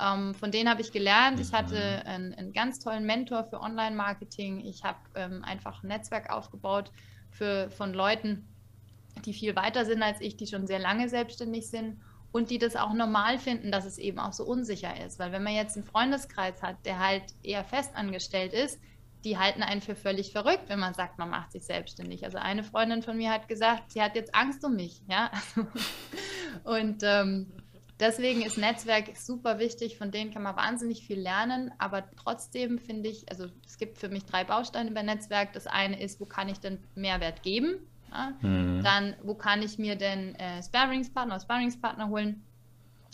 Ähm, 0.00 0.34
von 0.34 0.50
denen 0.50 0.68
habe 0.68 0.80
ich 0.80 0.92
gelernt. 0.92 1.40
Ich 1.40 1.52
hatte 1.52 2.02
mhm. 2.04 2.08
einen, 2.08 2.34
einen, 2.34 2.52
ganz 2.52 2.78
tollen 2.78 3.04
Mentor 3.04 3.44
für 3.44 3.60
Online-Marketing. 3.60 4.60
Ich 4.60 4.84
habe 4.84 4.98
ähm, 5.14 5.44
einfach 5.44 5.82
ein 5.82 5.88
Netzwerk 5.88 6.30
aufgebaut 6.30 6.92
für, 7.30 7.70
von 7.70 7.92
Leuten, 7.92 8.46
die 9.24 9.32
viel 9.32 9.56
weiter 9.56 9.84
sind 9.84 10.02
als 10.02 10.20
ich, 10.20 10.36
die 10.36 10.46
schon 10.46 10.66
sehr 10.66 10.78
lange 10.78 11.08
selbstständig 11.08 11.68
sind 11.68 12.00
und 12.30 12.50
die 12.50 12.58
das 12.58 12.76
auch 12.76 12.92
normal 12.92 13.38
finden, 13.38 13.72
dass 13.72 13.84
es 13.84 13.98
eben 13.98 14.18
auch 14.18 14.32
so 14.32 14.44
unsicher 14.44 15.04
ist. 15.04 15.18
Weil 15.18 15.32
wenn 15.32 15.42
man 15.42 15.54
jetzt 15.54 15.76
einen 15.76 15.86
Freundeskreis 15.86 16.62
hat, 16.62 16.76
der 16.84 16.98
halt 16.98 17.24
eher 17.42 17.64
festangestellt 17.64 18.52
ist, 18.52 18.78
die 19.24 19.36
halten 19.36 19.62
einen 19.62 19.80
für 19.80 19.96
völlig 19.96 20.30
verrückt, 20.30 20.68
wenn 20.68 20.78
man 20.78 20.94
sagt, 20.94 21.18
man 21.18 21.30
macht 21.30 21.52
sich 21.52 21.64
selbstständig. 21.64 22.24
Also 22.24 22.38
eine 22.38 22.62
Freundin 22.62 23.02
von 23.02 23.16
mir 23.16 23.32
hat 23.32 23.48
gesagt, 23.48 23.90
sie 23.90 24.00
hat 24.00 24.14
jetzt 24.14 24.34
Angst 24.34 24.64
um 24.64 24.76
mich. 24.76 25.02
Ja? 25.08 25.30
und 26.64 27.02
ähm, 27.02 27.52
Deswegen 28.00 28.42
ist 28.42 28.58
Netzwerk 28.58 29.16
super 29.16 29.58
wichtig, 29.58 29.98
von 29.98 30.12
denen 30.12 30.32
kann 30.32 30.42
man 30.42 30.54
wahnsinnig 30.54 31.04
viel 31.04 31.18
lernen, 31.18 31.72
aber 31.78 32.04
trotzdem 32.16 32.78
finde 32.78 33.08
ich, 33.08 33.28
also 33.28 33.46
es 33.66 33.76
gibt 33.76 33.98
für 33.98 34.08
mich 34.08 34.24
drei 34.24 34.44
Bausteine 34.44 34.92
bei 34.92 35.02
Netzwerk. 35.02 35.52
Das 35.52 35.66
eine 35.66 36.00
ist, 36.00 36.20
wo 36.20 36.24
kann 36.24 36.48
ich 36.48 36.60
denn 36.60 36.78
Mehrwert 36.94 37.42
geben? 37.42 37.78
Ja? 38.12 38.32
Mhm. 38.40 38.82
Dann, 38.84 39.16
wo 39.22 39.34
kann 39.34 39.62
ich 39.62 39.78
mir 39.78 39.96
denn 39.96 40.36
äh, 40.36 40.62
Sparringspartner 40.62 41.34
oder 41.34 41.42
Sparringspartner 41.42 42.08
holen, 42.08 42.44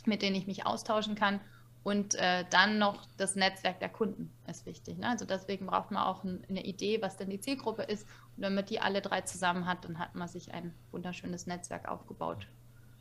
mit 0.04 0.20
denen 0.20 0.36
ich 0.36 0.46
mich 0.46 0.66
austauschen 0.66 1.14
kann? 1.14 1.40
Und 1.82 2.14
äh, 2.14 2.44
dann 2.48 2.78
noch 2.78 3.06
das 3.18 3.36
Netzwerk 3.36 3.78
der 3.78 3.90
Kunden 3.90 4.32
ist 4.48 4.64
wichtig. 4.64 4.96
Ne? 4.98 5.08
Also 5.08 5.26
deswegen 5.26 5.66
braucht 5.66 5.90
man 5.90 6.02
auch 6.02 6.24
ein, 6.24 6.42
eine 6.48 6.64
Idee, 6.64 7.00
was 7.02 7.18
denn 7.18 7.28
die 7.28 7.40
Zielgruppe 7.40 7.82
ist. 7.82 8.08
Und 8.36 8.42
wenn 8.42 8.54
man 8.54 8.64
die 8.64 8.80
alle 8.80 9.02
drei 9.02 9.20
zusammen 9.20 9.66
hat, 9.66 9.84
dann 9.84 9.98
hat 9.98 10.14
man 10.14 10.26
sich 10.26 10.52
ein 10.52 10.74
wunderschönes 10.92 11.46
Netzwerk 11.46 11.86
aufgebaut. 11.86 12.46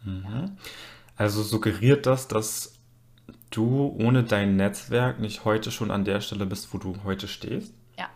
Mhm. 0.03 0.23
Ja. 0.25 0.49
Also 1.15 1.43
suggeriert 1.43 2.05
das, 2.05 2.27
dass 2.27 2.79
du 3.51 3.95
ohne 3.99 4.23
dein 4.23 4.55
Netzwerk 4.55 5.19
nicht 5.19 5.45
heute 5.45 5.71
schon 5.71 5.91
an 5.91 6.05
der 6.05 6.21
Stelle 6.21 6.45
bist, 6.45 6.73
wo 6.73 6.77
du 6.77 6.95
heute 7.03 7.27
stehst? 7.27 7.73
Ja. 7.97 8.09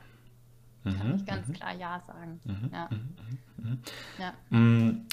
kann 0.84 1.16
ich 1.16 1.25
ganz 1.25 1.51
klar 1.54 1.75
Ja 1.75 2.01
sagen. 2.08 2.39
Ja. 2.72 2.89
Ja. 4.20 4.34
Mm, 4.58 5.06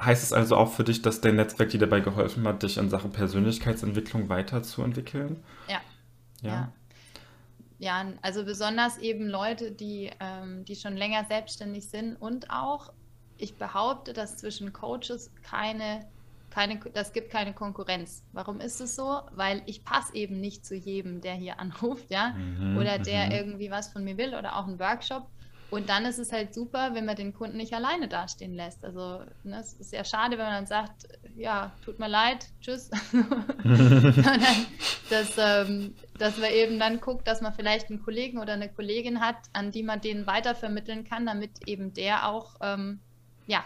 heißt 0.00 0.22
es 0.22 0.32
also 0.32 0.56
auch 0.56 0.72
für 0.72 0.84
dich, 0.84 1.02
dass 1.02 1.20
dein 1.20 1.36
Netzwerk 1.36 1.70
dir 1.70 1.80
dabei 1.80 2.00
geholfen 2.00 2.46
hat, 2.46 2.62
dich 2.62 2.76
in 2.76 2.90
Sachen 2.90 3.12
Persönlichkeitsentwicklung 3.12 4.28
weiterzuentwickeln? 4.28 5.42
Ja. 5.68 5.80
Ja. 6.42 6.50
Ja. 6.50 6.72
Ja, 7.82 8.06
also 8.22 8.44
besonders 8.44 8.98
eben 8.98 9.26
Leute, 9.26 9.72
die, 9.72 10.08
ähm, 10.20 10.64
die 10.64 10.76
schon 10.76 10.96
länger 10.96 11.24
selbstständig 11.24 11.88
sind 11.88 12.14
und 12.14 12.48
auch, 12.48 12.92
ich 13.38 13.56
behaupte, 13.56 14.12
dass 14.12 14.36
zwischen 14.36 14.72
Coaches 14.72 15.32
keine, 15.42 16.06
keine, 16.52 16.78
das 16.92 17.12
gibt 17.12 17.30
keine 17.30 17.54
Konkurrenz. 17.54 18.24
Warum 18.32 18.60
ist 18.60 18.80
es 18.80 18.94
so? 18.94 19.20
Weil 19.32 19.62
ich 19.66 19.84
passe 19.84 20.14
eben 20.14 20.40
nicht 20.40 20.64
zu 20.64 20.74
jedem, 20.76 21.20
der 21.20 21.34
hier 21.34 21.58
anruft, 21.60 22.10
ja, 22.10 22.30
Mhm, 22.32 22.76
oder 22.76 22.98
der 22.98 23.26
mhm. 23.26 23.32
irgendwie 23.32 23.70
was 23.70 23.88
von 23.92 24.04
mir 24.04 24.16
will 24.16 24.34
oder 24.34 24.56
auch 24.56 24.66
einen 24.66 24.78
Workshop. 24.78 25.26
Und 25.70 25.88
dann 25.88 26.04
ist 26.04 26.18
es 26.18 26.32
halt 26.32 26.52
super, 26.52 26.90
wenn 26.92 27.06
man 27.06 27.16
den 27.16 27.32
Kunden 27.32 27.56
nicht 27.56 27.72
alleine 27.72 28.06
dastehen 28.06 28.52
lässt. 28.52 28.84
Also 28.84 29.22
ne, 29.42 29.58
es 29.58 29.72
ist 29.72 29.92
ja 29.92 30.04
schade, 30.04 30.36
wenn 30.36 30.44
man 30.44 30.54
dann 30.54 30.66
sagt, 30.66 31.08
ja, 31.34 31.72
tut 31.82 31.98
mir 31.98 32.08
leid, 32.08 32.46
tschüss. 32.60 32.90
Sondern 33.62 34.66
dass, 35.08 35.30
ähm, 35.38 35.94
dass 36.18 36.36
man 36.36 36.50
eben 36.50 36.78
dann 36.78 37.00
guckt, 37.00 37.26
dass 37.26 37.40
man 37.40 37.54
vielleicht 37.54 37.88
einen 37.88 38.02
Kollegen 38.02 38.38
oder 38.38 38.52
eine 38.52 38.68
Kollegin 38.68 39.20
hat, 39.20 39.36
an 39.54 39.70
die 39.70 39.82
man 39.82 40.02
den 40.02 40.26
weitervermitteln 40.26 41.04
kann, 41.04 41.24
damit 41.24 41.66
eben 41.66 41.94
der 41.94 42.28
auch 42.28 42.56
ähm, 42.60 43.00
ja, 43.46 43.64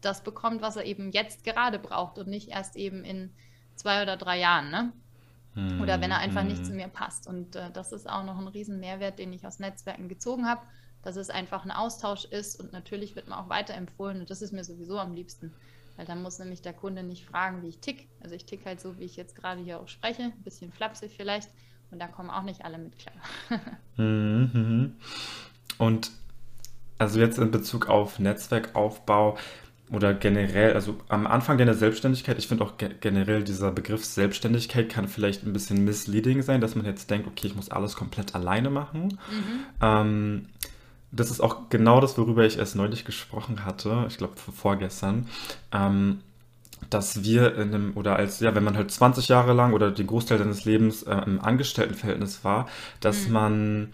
das 0.00 0.22
bekommt, 0.22 0.62
was 0.62 0.76
er 0.76 0.84
eben 0.84 1.10
jetzt 1.12 1.44
gerade 1.44 1.78
braucht 1.78 2.18
und 2.18 2.28
nicht 2.28 2.48
erst 2.48 2.76
eben 2.76 3.04
in 3.04 3.30
zwei 3.74 4.02
oder 4.02 4.16
drei 4.16 4.38
Jahren. 4.38 4.70
Ne? 4.70 4.92
Oder 5.80 6.02
wenn 6.02 6.10
er 6.10 6.18
einfach 6.18 6.42
nicht 6.42 6.66
zu 6.66 6.72
Mhm. 6.72 6.76
mir 6.76 6.88
passt. 6.88 7.26
Und 7.26 7.56
äh, 7.56 7.70
das 7.72 7.92
ist 7.92 8.08
auch 8.08 8.24
noch 8.24 8.38
ein 8.38 8.48
riesen 8.48 8.78
Mehrwert, 8.78 9.18
den 9.18 9.32
ich 9.32 9.46
aus 9.46 9.58
Netzwerken 9.58 10.06
gezogen 10.08 10.46
habe, 10.46 10.60
dass 11.02 11.16
es 11.16 11.30
einfach 11.30 11.64
ein 11.64 11.70
Austausch 11.70 12.26
ist 12.26 12.60
und 12.60 12.72
natürlich 12.72 13.16
wird 13.16 13.28
man 13.28 13.38
auch 13.38 13.48
weiterempfohlen 13.48 14.20
und 14.20 14.28
das 14.28 14.42
ist 14.42 14.52
mir 14.52 14.64
sowieso 14.64 14.98
am 14.98 15.14
liebsten. 15.14 15.54
Weil 15.96 16.04
dann 16.04 16.20
muss 16.22 16.38
nämlich 16.38 16.60
der 16.60 16.74
Kunde 16.74 17.02
nicht 17.02 17.24
fragen, 17.24 17.62
wie 17.62 17.68
ich 17.68 17.78
tick. 17.80 18.08
Also 18.20 18.34
ich 18.34 18.44
tick 18.44 18.66
halt 18.66 18.80
so, 18.80 18.98
wie 18.98 19.04
ich 19.04 19.16
jetzt 19.16 19.34
gerade 19.34 19.62
hier 19.62 19.80
auch 19.80 19.88
spreche, 19.88 20.24
ein 20.24 20.42
bisschen 20.42 20.72
flapsig 20.72 21.14
vielleicht 21.16 21.48
und 21.90 22.00
da 22.00 22.06
kommen 22.06 22.28
auch 22.28 22.42
nicht 22.42 22.64
alle 22.64 22.76
mit 22.78 22.98
klar. 22.98 23.14
Mhm, 23.96 24.50
mhm. 24.52 24.96
Und 25.78 26.10
also 26.98 27.18
jetzt 27.18 27.38
in 27.38 27.50
Bezug 27.50 27.88
auf 27.88 28.18
Netzwerkaufbau 28.18 29.38
oder 29.90 30.14
generell, 30.14 30.74
also 30.74 30.96
am 31.08 31.26
Anfang 31.26 31.58
deiner 31.58 31.74
Selbstständigkeit, 31.74 32.38
ich 32.38 32.48
finde 32.48 32.64
auch 32.64 32.76
ge 32.76 32.90
generell 33.00 33.44
dieser 33.44 33.70
Begriff 33.70 34.04
Selbstständigkeit 34.04 34.88
kann 34.88 35.06
vielleicht 35.06 35.44
ein 35.44 35.52
bisschen 35.52 35.84
misleading 35.84 36.42
sein, 36.42 36.60
dass 36.60 36.74
man 36.74 36.86
jetzt 36.86 37.08
denkt, 37.08 37.28
okay, 37.28 37.46
ich 37.46 37.54
muss 37.54 37.70
alles 37.70 37.94
komplett 37.94 38.34
alleine 38.34 38.70
machen. 38.70 39.18
Mhm. 39.30 39.64
Ähm, 39.80 40.46
das 41.12 41.30
ist 41.30 41.40
auch 41.40 41.68
genau 41.70 42.00
das, 42.00 42.18
worüber 42.18 42.44
ich 42.44 42.58
erst 42.58 42.74
neulich 42.74 43.04
gesprochen 43.04 43.64
hatte, 43.64 44.06
ich 44.08 44.18
glaube 44.18 44.34
vorgestern, 44.36 45.28
ähm, 45.72 46.18
dass 46.90 47.22
wir 47.22 47.54
in 47.56 47.72
einem, 47.74 47.92
oder 47.96 48.16
als, 48.16 48.40
ja, 48.40 48.54
wenn 48.54 48.64
man 48.64 48.76
halt 48.76 48.90
20 48.90 49.28
Jahre 49.28 49.52
lang 49.54 49.72
oder 49.72 49.90
den 49.90 50.06
Großteil 50.06 50.38
seines 50.38 50.64
Lebens 50.64 51.04
äh, 51.04 51.16
im 51.26 51.40
Angestelltenverhältnis 51.40 52.44
war, 52.44 52.68
dass 53.00 53.26
Mhm. 53.28 53.32
man 53.32 53.88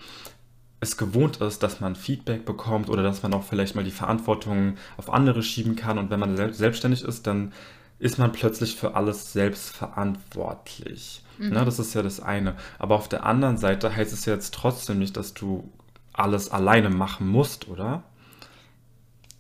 es 0.83 0.97
gewohnt 0.97 1.37
ist, 1.39 1.63
dass 1.63 1.81
man 1.81 1.95
Feedback 1.97 2.45
bekommt 2.45 2.91
oder 2.91 3.03
dass 3.03 3.23
man 3.23 3.33
auch 3.35 3.45
vielleicht 3.45 3.75
mal 3.77 3.85
die 3.85 3.91
Verantwortung 3.93 4.77
auf 4.97 5.13
andere 5.13 5.43
schieben 5.43 5.77
kann. 5.77 5.97
Und 5.97 6.11
wenn 6.11 6.21
man 6.21 6.37
selbst 6.37 6.59
selbstständig 6.59 7.03
ist, 7.05 7.27
dann 7.27 7.53
ist 8.01 8.19
man 8.19 8.33
plötzlich 8.33 8.75
für 8.77 8.95
alles 8.97 9.33
selbst 9.33 9.71
verantwortlich. 9.71 11.23
Ne, 11.39 11.61
Mhm. 11.61 11.65
das 11.65 11.79
ist 11.79 11.95
ja 11.95 12.03
das 12.03 12.21
eine. 12.21 12.57
Aber 12.81 12.97
auf 12.97 13.09
der 13.09 13.25
anderen 13.25 13.57
Seite 13.59 13.95
heißt 13.95 14.13
es 14.13 14.25
ja 14.25 14.35
jetzt 14.35 14.55
trotzdem 14.55 14.99
nicht, 14.99 15.17
dass 15.17 15.35
du 15.35 15.71
alles 16.13 16.51
alleine 16.51 16.91
machen 16.91 17.29
musst, 17.29 17.69
oder? 17.69 18.03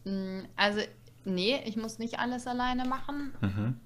Mm, 0.05 0.41
Also, 0.57 0.81
nee, 1.25 1.61
ich 1.67 1.77
muss 1.77 1.99
nicht 1.99 2.19
alles 2.19 2.47
alleine 2.47 2.85
machen. 2.85 3.35
Mhm. 3.41 3.77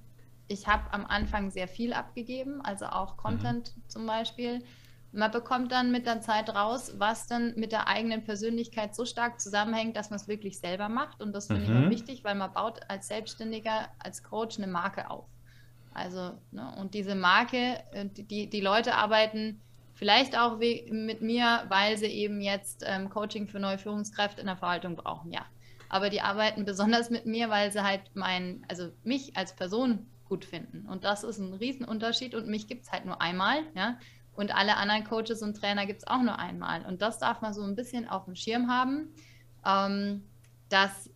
Ich 0.48 0.66
habe 0.68 0.92
am 0.92 1.04
Anfang 1.06 1.50
sehr 1.50 1.68
viel 1.68 1.92
abgegeben, 1.92 2.60
also 2.62 2.86
auch 2.86 3.14
Mhm. 3.14 3.16
Content 3.16 3.72
zum 3.88 4.06
Beispiel. 4.06 4.62
Man 5.12 5.30
bekommt 5.30 5.72
dann 5.72 5.92
mit 5.92 6.06
der 6.06 6.20
Zeit 6.20 6.50
raus, 6.50 6.92
was 6.98 7.26
dann 7.26 7.54
mit 7.56 7.72
der 7.72 7.88
eigenen 7.88 8.24
Persönlichkeit 8.24 8.94
so 8.94 9.04
stark 9.06 9.40
zusammenhängt, 9.40 9.96
dass 9.96 10.10
man 10.10 10.18
es 10.20 10.28
wirklich 10.28 10.60
selber 10.60 10.88
macht. 10.88 11.22
Und 11.22 11.32
das 11.32 11.50
finde 11.50 11.66
ich 11.66 11.76
auch 11.76 11.88
Mhm. 11.88 11.88
wichtig, 11.88 12.22
weil 12.24 12.34
man 12.34 12.52
baut 12.52 12.80
als 12.88 13.08
Selbstständiger, 13.08 13.88
als 13.98 14.22
Coach 14.22 14.58
eine 14.58 14.66
Marke 14.66 15.10
auf. 15.10 15.28
Also, 15.90 16.38
ne, 16.50 16.74
und 16.78 16.94
diese 16.94 17.14
Marke, 17.14 17.82
äh, 17.92 18.06
die, 18.10 18.50
die 18.50 18.60
Leute 18.60 18.94
arbeiten 18.96 19.62
vielleicht 19.94 20.36
auch 20.38 20.58
mit 20.58 21.22
mir, 21.22 21.64
weil 21.68 21.96
sie 21.96 22.06
eben 22.06 22.40
jetzt 22.42 22.84
ähm, 22.86 23.08
Coaching 23.08 23.48
für 23.48 23.60
neue 23.60 23.78
Führungskräfte 23.78 24.40
in 24.40 24.46
der 24.46 24.56
Verwaltung 24.58 24.96
brauchen, 24.96 25.32
ja. 25.32 25.46
Aber 25.88 26.10
die 26.10 26.20
arbeiten 26.20 26.64
besonders 26.64 27.10
mit 27.10 27.26
mir, 27.26 27.48
weil 27.48 27.72
sie 27.72 27.82
halt 27.82 28.02
mein, 28.14 28.64
also 28.68 28.90
mich 29.04 29.36
als 29.36 29.54
Person 29.56 30.12
gut 30.24 30.44
finden. 30.44 30.86
Und 30.86 31.04
das 31.04 31.22
ist 31.24 31.38
ein 31.38 31.54
Riesenunterschied 31.54 32.34
und 32.34 32.48
mich 32.48 32.66
gibt 32.68 32.84
es 32.84 32.92
halt 32.92 33.04
nur 33.06 33.22
einmal, 33.22 33.58
ja. 33.74 33.98
Und 34.36 34.54
alle 34.54 34.76
anderen 34.76 35.04
Coaches 35.04 35.42
und 35.42 35.56
Trainer 35.56 35.86
gibt 35.86 36.02
es 36.02 36.06
auch 36.06 36.22
nur 36.22 36.38
einmal. 36.38 36.84
Und 36.84 37.02
das 37.02 37.18
darf 37.18 37.40
man 37.40 37.54
so 37.54 37.62
ein 37.62 37.74
bisschen 37.74 38.08
auf 38.08 38.26
dem 38.26 38.36
Schirm 38.36 38.70
haben, 38.70 39.12
ähm, 39.64 40.24
dass, 40.68 41.10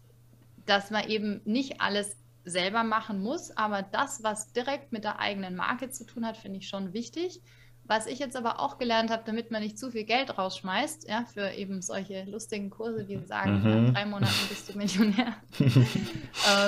dass 0.67 0.91
man 0.91 1.09
eben 1.09 1.41
nicht 1.45 1.81
alles 1.81 2.17
selber 2.45 2.85
machen 2.85 3.23
muss, 3.23 3.57
aber 3.57 3.83
das, 3.83 4.23
was 4.23 4.53
direkt 4.53 4.93
mit 4.93 5.05
der 5.05 5.19
eigenen 5.19 5.57
Marke 5.57 5.91
zu 5.91 6.07
tun 6.07 6.27
hat, 6.27 6.39
finde 6.39 6.59
ich 6.59 6.69
schon 6.69 6.93
wichtig. 6.93 7.43
Was 7.85 8.07
ich 8.07 8.21
jetzt 8.21 8.37
aber 8.37 8.61
auch 8.61 8.79
gelernt 8.79 9.11
habe, 9.11 9.23
damit 9.27 9.51
man 9.51 9.63
nicht 9.63 9.77
zu 9.79 9.91
viel 9.91 10.05
Geld 10.05 10.39
rausschmeißt, 10.39 11.09
ja, 11.09 11.25
für 11.33 11.51
eben 11.51 11.83
solche 11.83 12.23
lustigen 12.25 12.71
Kurse, 12.71 13.05
die 13.05 13.19
sagen, 13.27 13.63
Mhm. 13.65 13.87
nach 13.87 13.95
drei 13.95 14.07
Monaten 14.07 14.49
bist 14.49 14.69
du 14.69 14.79
Millionär. 14.79 15.35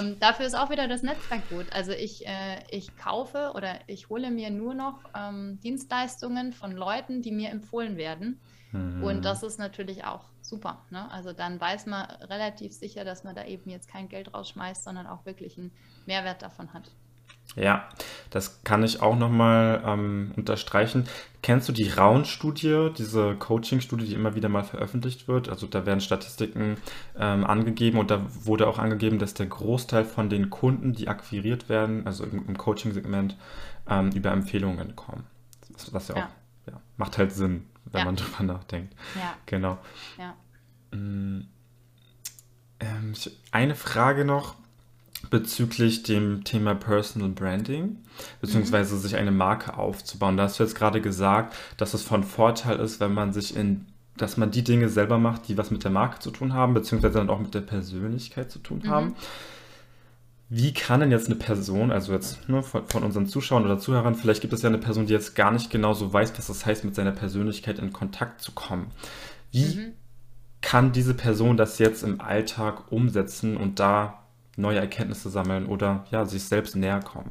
ähm, 0.00 0.16
dafür 0.20 0.46
ist 0.46 0.54
auch 0.54 0.70
wieder 0.70 0.88
das 0.88 1.02
Netzwerk 1.02 1.48
gut. 1.48 1.66
Also 1.72 1.92
ich, 1.92 2.26
äh, 2.26 2.62
ich 2.70 2.96
kaufe 2.96 3.52
oder 3.54 3.78
ich 3.86 4.08
hole 4.08 4.30
mir 4.30 4.50
nur 4.50 4.74
noch 4.74 4.98
ähm, 5.16 5.60
Dienstleistungen 5.62 6.52
von 6.52 6.72
Leuten, 6.72 7.22
die 7.22 7.30
mir 7.32 7.50
empfohlen 7.50 7.96
werden. 7.96 8.40
Und 8.72 9.16
Mhm. 9.18 9.22
das 9.22 9.42
ist 9.42 9.58
natürlich 9.58 10.04
auch 10.04 10.24
super. 10.40 10.84
Ne? 10.90 11.10
Also 11.10 11.32
dann 11.34 11.60
weiß 11.60 11.84
man 11.86 12.06
relativ 12.22 12.72
sicher, 12.72 13.04
dass 13.04 13.22
man 13.22 13.34
da 13.34 13.44
eben 13.44 13.68
jetzt 13.70 13.86
kein 13.86 14.08
Geld 14.08 14.32
rausschmeißt, 14.32 14.82
sondern 14.82 15.06
auch 15.06 15.26
wirklich 15.26 15.58
einen 15.58 15.72
Mehrwert 16.06 16.40
davon 16.42 16.72
hat. 16.72 16.90
Ja, 17.54 17.86
das 18.30 18.62
kann 18.64 18.82
ich 18.82 19.02
auch 19.02 19.16
nochmal 19.16 19.82
ähm, 19.86 20.32
unterstreichen. 20.36 21.04
Kennst 21.42 21.68
du 21.68 21.72
die 21.72 21.88
Raun-Studie, 21.88 22.90
diese 22.96 23.34
Coaching-Studie, 23.34 24.06
die 24.06 24.14
immer 24.14 24.34
wieder 24.34 24.48
mal 24.48 24.64
veröffentlicht 24.64 25.28
wird? 25.28 25.48
Also 25.50 25.66
da 25.66 25.84
werden 25.84 26.00
Statistiken 26.00 26.78
ähm, 27.18 27.44
angegeben 27.44 27.98
und 27.98 28.10
da 28.10 28.24
wurde 28.44 28.66
auch 28.68 28.78
angegeben, 28.78 29.18
dass 29.18 29.34
der 29.34 29.46
Großteil 29.46 30.04
von 30.04 30.30
den 30.30 30.48
Kunden, 30.50 30.94
die 30.94 31.08
akquiriert 31.08 31.68
werden, 31.68 32.06
also 32.06 32.24
im, 32.24 32.46
im 32.48 32.56
Coaching-Segment, 32.56 33.36
ähm, 33.88 34.10
über 34.12 34.30
Empfehlungen 34.30 34.96
kommen. 34.96 35.24
Was, 35.74 35.92
was 35.92 36.08
ja 36.08 36.14
auch 36.16 36.28
Ja, 36.66 36.80
macht 36.96 37.18
halt 37.18 37.32
Sinn, 37.32 37.66
wenn 37.84 38.00
ja, 38.00 38.04
man 38.04 38.16
drüber 38.16 38.44
nachdenkt. 38.44 38.94
ja, 39.14 39.34
Genau. 39.46 39.78
ja. 40.16 40.34
Mm, 40.92 41.48
Ähm, 42.80 43.14
eine 43.52 43.74
Frage 43.74 44.24
noch 44.24 44.56
bezüglich 45.30 46.02
dem 46.02 46.44
Thema 46.44 46.74
Personal 46.74 47.30
Branding, 47.30 47.82
Mhm. 47.84 47.98
beziehungsweise 48.40 48.98
sich 48.98 49.16
eine 49.16 49.30
Marke 49.32 49.76
aufzubauen. 49.76 50.36
Da 50.36 50.44
hast 50.44 50.58
du 50.58 50.62
jetzt 50.64 50.74
gerade 50.74 51.00
gesagt, 51.00 51.54
dass 51.76 51.94
es 51.94 52.02
von 52.02 52.22
Vorteil 52.24 52.78
ist, 52.80 53.00
wenn 53.00 53.14
man 53.14 53.32
sich 53.32 53.56
in, 53.56 53.86
dass 54.16 54.36
man 54.36 54.50
die 54.50 54.62
Dinge 54.64 54.88
selber 54.88 55.18
macht, 55.18 55.48
die 55.48 55.56
was 55.56 55.70
mit 55.70 55.84
der 55.84 55.90
Marke 55.90 56.18
zu 56.18 56.30
tun 56.30 56.52
haben, 56.52 56.74
beziehungsweise 56.74 57.18
dann 57.18 57.30
auch 57.30 57.40
mit 57.40 57.54
der 57.54 57.60
Persönlichkeit 57.62 58.50
zu 58.50 58.58
tun 58.58 58.82
haben. 58.88 59.06
Mhm. 59.08 59.14
Wie 60.54 60.74
kann 60.74 61.00
denn 61.00 61.10
jetzt 61.10 61.28
eine 61.28 61.36
Person, 61.36 61.90
also 61.90 62.12
jetzt 62.12 62.46
ne, 62.48 62.62
von, 62.62 62.86
von 62.86 63.02
unseren 63.04 63.26
Zuschauern 63.26 63.64
oder 63.64 63.78
Zuhörern, 63.78 64.14
vielleicht 64.14 64.42
gibt 64.42 64.52
es 64.52 64.60
ja 64.60 64.68
eine 64.68 64.76
Person, 64.76 65.06
die 65.06 65.14
jetzt 65.14 65.34
gar 65.34 65.50
nicht 65.50 65.70
genau 65.70 65.94
so 65.94 66.12
weiß, 66.12 66.34
was 66.36 66.48
das 66.48 66.66
heißt, 66.66 66.84
mit 66.84 66.94
seiner 66.94 67.12
Persönlichkeit 67.12 67.78
in 67.78 67.92
Kontakt 67.92 68.42
zu 68.42 68.52
kommen. 68.52 68.90
Wie 69.50 69.76
Mhm. 69.76 69.92
kann 70.60 70.92
diese 70.92 71.14
Person 71.14 71.56
das 71.56 71.78
jetzt 71.78 72.02
im 72.02 72.20
Alltag 72.20 72.92
umsetzen 72.92 73.56
und 73.56 73.80
da 73.80 74.21
neue 74.56 74.78
Erkenntnisse 74.78 75.30
sammeln 75.30 75.66
oder 75.66 76.04
ja, 76.10 76.24
sich 76.26 76.44
selbst 76.44 76.76
näher 76.76 77.00
kommen? 77.00 77.30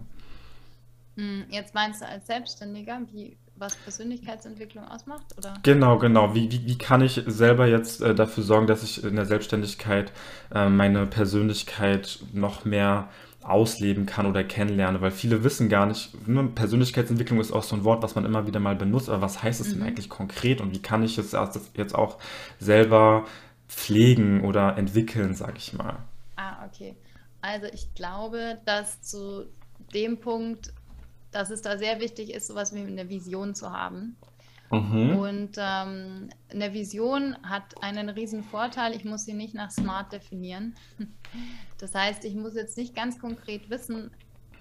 Mm, 1.15 1.43
Jetzt 1.49 1.73
meinst 1.73 2.01
du 2.01 2.05
als 2.07 2.27
Selbstständiger, 2.27 3.01
wie, 3.11 3.37
was 3.55 3.79
Persönlichkeitsentwicklung 3.79 4.83
ausmacht, 4.85 5.37
oder? 5.37 5.63
Genau, 5.63 5.97
genau. 5.99 6.33
Wie, 6.33 6.51
wie, 6.51 6.65
wie 6.65 6.77
kann 6.77 7.01
ich 7.01 7.21
selber 7.27 7.67
jetzt 7.67 8.01
äh, 8.01 8.15
dafür 8.15 8.43
sorgen, 8.43 8.67
dass 8.67 8.83
ich 8.83 9.03
in 9.03 9.15
der 9.15 9.25
Selbstständigkeit 9.25 10.11
äh, 10.53 10.69
meine 10.69 11.05
Persönlichkeit 11.05 12.19
noch 12.33 12.65
mehr 12.65 13.09
ausleben 13.43 14.05
kann 14.07 14.25
oder 14.25 14.43
kennenlerne? 14.43 15.01
Weil 15.01 15.11
viele 15.11 15.43
wissen 15.43 15.69
gar 15.69 15.85
nicht, 15.85 16.27
ne, 16.27 16.45
Persönlichkeitsentwicklung 16.55 17.39
ist 17.39 17.51
auch 17.51 17.63
so 17.63 17.75
ein 17.75 17.83
Wort, 17.83 18.01
was 18.01 18.15
man 18.15 18.25
immer 18.25 18.47
wieder 18.47 18.59
mal 18.59 18.75
benutzt, 18.75 19.09
aber 19.09 19.21
was 19.21 19.43
heißt 19.43 19.61
es 19.61 19.69
denn 19.69 19.81
Mhm. 19.81 19.83
eigentlich 19.83 20.09
konkret 20.09 20.61
und 20.61 20.73
wie 20.73 20.81
kann 20.81 21.03
ich 21.03 21.17
es 21.17 21.35
jetzt 21.75 21.95
auch 21.95 22.17
selber 22.59 23.25
pflegen 23.67 24.41
oder 24.43 24.77
entwickeln, 24.77 25.35
sag 25.35 25.57
ich 25.57 25.73
mal? 25.73 25.97
Ah, 26.37 26.65
okay. 26.65 26.97
Also 27.41 27.67
ich 27.67 27.93
glaube, 27.93 28.59
dass 28.65 29.01
zu 29.01 29.47
dem 29.93 30.19
Punkt, 30.19 30.73
dass 31.31 31.49
es 31.49 31.61
da 31.61 31.77
sehr 31.77 31.99
wichtig 31.99 32.33
ist, 32.33 32.47
sowas 32.47 32.73
wie 32.73 32.79
eine 32.79 33.09
Vision 33.09 33.55
zu 33.55 33.71
haben. 33.71 34.17
Mhm. 34.71 35.17
Und 35.17 35.51
ähm, 35.57 36.29
eine 36.49 36.73
Vision 36.73 37.35
hat 37.43 37.83
einen 37.83 38.09
riesen 38.09 38.43
Vorteil. 38.43 38.95
Ich 38.95 39.03
muss 39.03 39.25
sie 39.25 39.33
nicht 39.33 39.53
nach 39.53 39.71
Smart 39.71 40.11
definieren. 40.11 40.75
Das 41.77 41.95
heißt, 41.95 42.25
ich 42.25 42.35
muss 42.35 42.53
jetzt 42.53 42.77
nicht 42.77 42.93
ganz 42.93 43.17
konkret 43.17 43.71
wissen, 43.71 44.11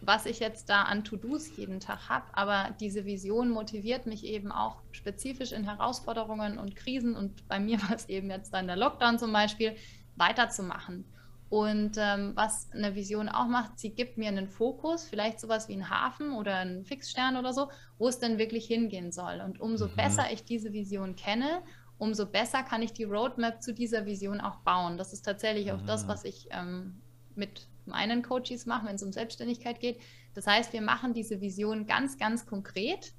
was 0.01 0.25
ich 0.25 0.41
jetzt 0.41 0.71
da 0.71 0.85
an 0.85 1.05
To-Dos 1.05 1.57
jeden 1.57 1.81
Tag 1.81 2.09
habe, 2.09 2.25
aber 2.33 2.75
diese 2.81 3.05
Vision 3.05 3.51
motiviert 3.51 4.07
mich 4.07 4.25
eben 4.25 4.51
auch 4.51 4.77
spezifisch 4.93 5.53
in 5.53 5.65
Herausforderungen 5.65 6.59
und 6.59 6.77
Krisen 6.77 7.15
und 7.15 7.47
bei 7.49 7.61
mir 7.61 7.83
war 7.83 7.95
es 7.95 8.09
eben 8.09 8.31
jetzt 8.31 8.55
dann 8.55 8.67
der 8.67 8.77
Lockdown 8.77 9.19
zum 9.19 9.33
Beispiel, 9.33 9.77
weiterzumachen. 10.17 11.05
Und 11.51 11.97
ähm, 11.99 12.33
was 12.37 12.71
eine 12.73 12.95
Vision 12.95 13.29
auch 13.29 13.49
macht, 13.49 13.77
sie 13.81 13.91
gibt 13.91 14.17
mir 14.17 14.29
einen 14.29 14.49
Fokus, 14.49 15.05
vielleicht 15.05 15.41
sowas 15.41 15.69
wie 15.69 15.73
einen 15.73 15.91
Hafen 15.91 16.33
oder 16.33 16.55
einen 16.57 16.85
Fixstern 16.85 17.37
oder 17.37 17.53
so, 17.53 17.69
wo 17.99 18.07
es 18.07 18.21
denn 18.21 18.39
wirklich 18.39 18.67
hingehen 18.67 19.11
soll. 19.11 19.41
Und 19.45 19.61
umso 19.61 19.89
mhm. 19.89 19.97
besser 19.97 20.33
ich 20.33 20.45
diese 20.45 20.73
Vision 20.73 21.17
kenne, 21.17 21.63
umso 21.99 22.25
besser 22.27 22.63
kann 22.63 22.83
ich 22.83 22.93
die 22.93 23.03
Roadmap 23.03 23.63
zu 23.63 23.75
dieser 23.75 24.07
Vision 24.07 24.41
auch 24.41 24.61
bauen. 24.61 24.97
Das 24.97 25.13
ist 25.13 25.23
tatsächlich 25.23 25.67
mhm. 25.67 25.73
auch 25.73 25.83
das, 25.83 26.05
mhm. 26.05 26.09
was 26.09 26.25
ich 26.25 26.47
ähm, 26.53 27.01
mit 27.35 27.67
meinen 27.85 28.23
Coaches 28.23 28.65
mache, 28.67 28.87
wenn 28.87 28.95
es 28.95 29.03
um 29.03 29.13
Selbstständigkeit 29.13 29.81
geht. 29.81 30.01
Das 30.35 30.47
heißt, 30.47 30.73
wir 30.73 30.83
machen 30.83 31.15
diese 31.15 31.41
Vision 31.41 31.85
ganz, 31.87 32.17
ganz 32.17 32.47
konkret 32.47 33.13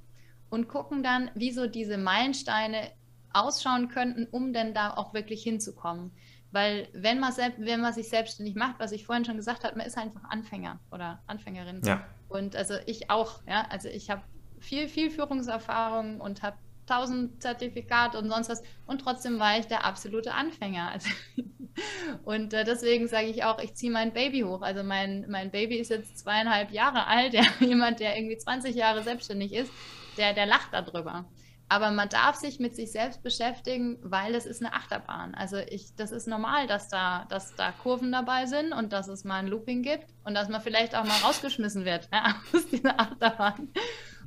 und 0.49 0.69
gucken 0.69 1.03
dann, 1.03 1.31
wie 1.35 1.51
so 1.51 1.67
diese 1.67 1.97
Meilensteine 1.97 2.91
ausschauen 3.33 3.89
könnten, 3.89 4.27
um 4.31 4.53
denn 4.53 4.73
da 4.73 4.93
auch 4.93 5.13
wirklich 5.13 5.43
hinzukommen. 5.43 6.11
Weil 6.51 6.89
wenn 6.93 7.19
man, 7.19 7.33
wenn 7.57 7.81
man 7.81 7.93
sich 7.93 8.09
selbstständig 8.09 8.55
macht, 8.55 8.79
was 8.79 8.91
ich 8.91 9.05
vorhin 9.05 9.23
schon 9.25 9.37
gesagt 9.37 9.63
habe, 9.63 9.77
man 9.77 9.87
ist 9.87 9.97
einfach 9.97 10.23
Anfänger 10.25 10.79
oder 10.91 11.21
Anfängerin. 11.27 11.81
Ja. 11.83 12.05
Und 12.27 12.55
also 12.55 12.75
ich 12.85 13.09
auch, 13.09 13.41
ja. 13.47 13.65
Also 13.69 13.87
ich 13.87 14.09
habe 14.09 14.21
viel, 14.59 14.87
viel 14.87 15.09
Führungserfahrung 15.09 16.19
und 16.19 16.43
habe 16.43 16.57
tausend 16.85 17.41
Zertifikate 17.41 18.17
und 18.17 18.29
sonst 18.29 18.49
was. 18.49 18.63
Und 18.85 18.99
trotzdem 18.99 19.39
war 19.39 19.57
ich 19.57 19.67
der 19.67 19.85
absolute 19.85 20.33
Anfänger. 20.33 20.89
Also 20.89 21.09
und 22.25 22.53
äh, 22.53 22.65
deswegen 22.65 23.07
sage 23.07 23.27
ich 23.27 23.43
auch, 23.43 23.59
ich 23.59 23.75
ziehe 23.75 23.91
mein 23.91 24.11
Baby 24.11 24.41
hoch. 24.41 24.61
Also 24.61 24.83
mein, 24.83 25.25
mein 25.29 25.51
Baby 25.51 25.77
ist 25.77 25.89
jetzt 25.89 26.19
zweieinhalb 26.19 26.71
Jahre 26.71 27.07
alt. 27.07 27.33
Ja, 27.41 27.43
jemand, 27.59 27.99
der 28.01 28.17
irgendwie 28.17 28.37
20 28.37 28.75
Jahre 28.75 29.03
selbstständig 29.03 29.53
ist, 29.53 29.71
der, 30.17 30.33
der 30.33 30.45
lacht 30.45 30.73
darüber. 30.73 31.25
Aber 31.71 31.89
man 31.89 32.09
darf 32.09 32.35
sich 32.35 32.59
mit 32.59 32.75
sich 32.75 32.91
selbst 32.91 33.23
beschäftigen, 33.23 33.97
weil 34.01 34.35
es 34.35 34.45
ist 34.45 34.61
eine 34.61 34.73
Achterbahn. 34.73 35.33
Also 35.35 35.55
ich, 35.55 35.95
das 35.95 36.11
ist 36.11 36.27
normal, 36.27 36.67
dass 36.67 36.89
da, 36.89 37.23
dass 37.29 37.55
da 37.55 37.71
Kurven 37.71 38.11
dabei 38.11 38.45
sind 38.45 38.73
und 38.73 38.91
dass 38.91 39.07
es 39.07 39.23
mal 39.23 39.37
ein 39.37 39.47
Looping 39.47 39.81
gibt 39.81 40.07
und 40.25 40.33
dass 40.33 40.49
man 40.49 40.59
vielleicht 40.59 40.97
auch 40.97 41.05
mal 41.05 41.17
rausgeschmissen 41.23 41.85
wird 41.85 42.09
ja, 42.11 42.35
aus 42.53 42.67
dieser 42.67 42.99
Achterbahn. 42.99 43.69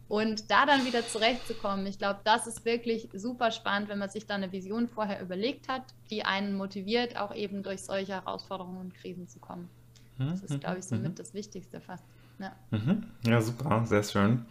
Und 0.08 0.50
da 0.50 0.64
dann 0.64 0.86
wieder 0.86 1.06
zurechtzukommen, 1.06 1.84
ich 1.84 1.98
glaube, 1.98 2.20
das 2.24 2.46
ist 2.46 2.64
wirklich 2.64 3.10
super 3.12 3.50
spannend, 3.50 3.90
wenn 3.90 3.98
man 3.98 4.08
sich 4.08 4.26
da 4.26 4.36
eine 4.36 4.50
Vision 4.50 4.88
vorher 4.88 5.20
überlegt 5.20 5.68
hat, 5.68 5.82
die 6.08 6.24
einen 6.24 6.56
motiviert, 6.56 7.18
auch 7.18 7.34
eben 7.34 7.62
durch 7.62 7.82
solche 7.82 8.12
Herausforderungen 8.12 8.78
und 8.78 8.94
Krisen 8.94 9.28
zu 9.28 9.38
kommen. 9.38 9.68
Das 10.16 10.40
ist, 10.40 10.60
glaube 10.60 10.78
ich, 10.78 10.86
somit 10.86 11.10
mhm. 11.10 11.14
das 11.16 11.34
Wichtigste 11.34 11.82
fast. 11.82 12.04
Ja. 12.38 12.52
Mhm. 12.70 13.04
ja, 13.26 13.42
super, 13.42 13.84
sehr 13.84 14.02
schön. 14.02 14.46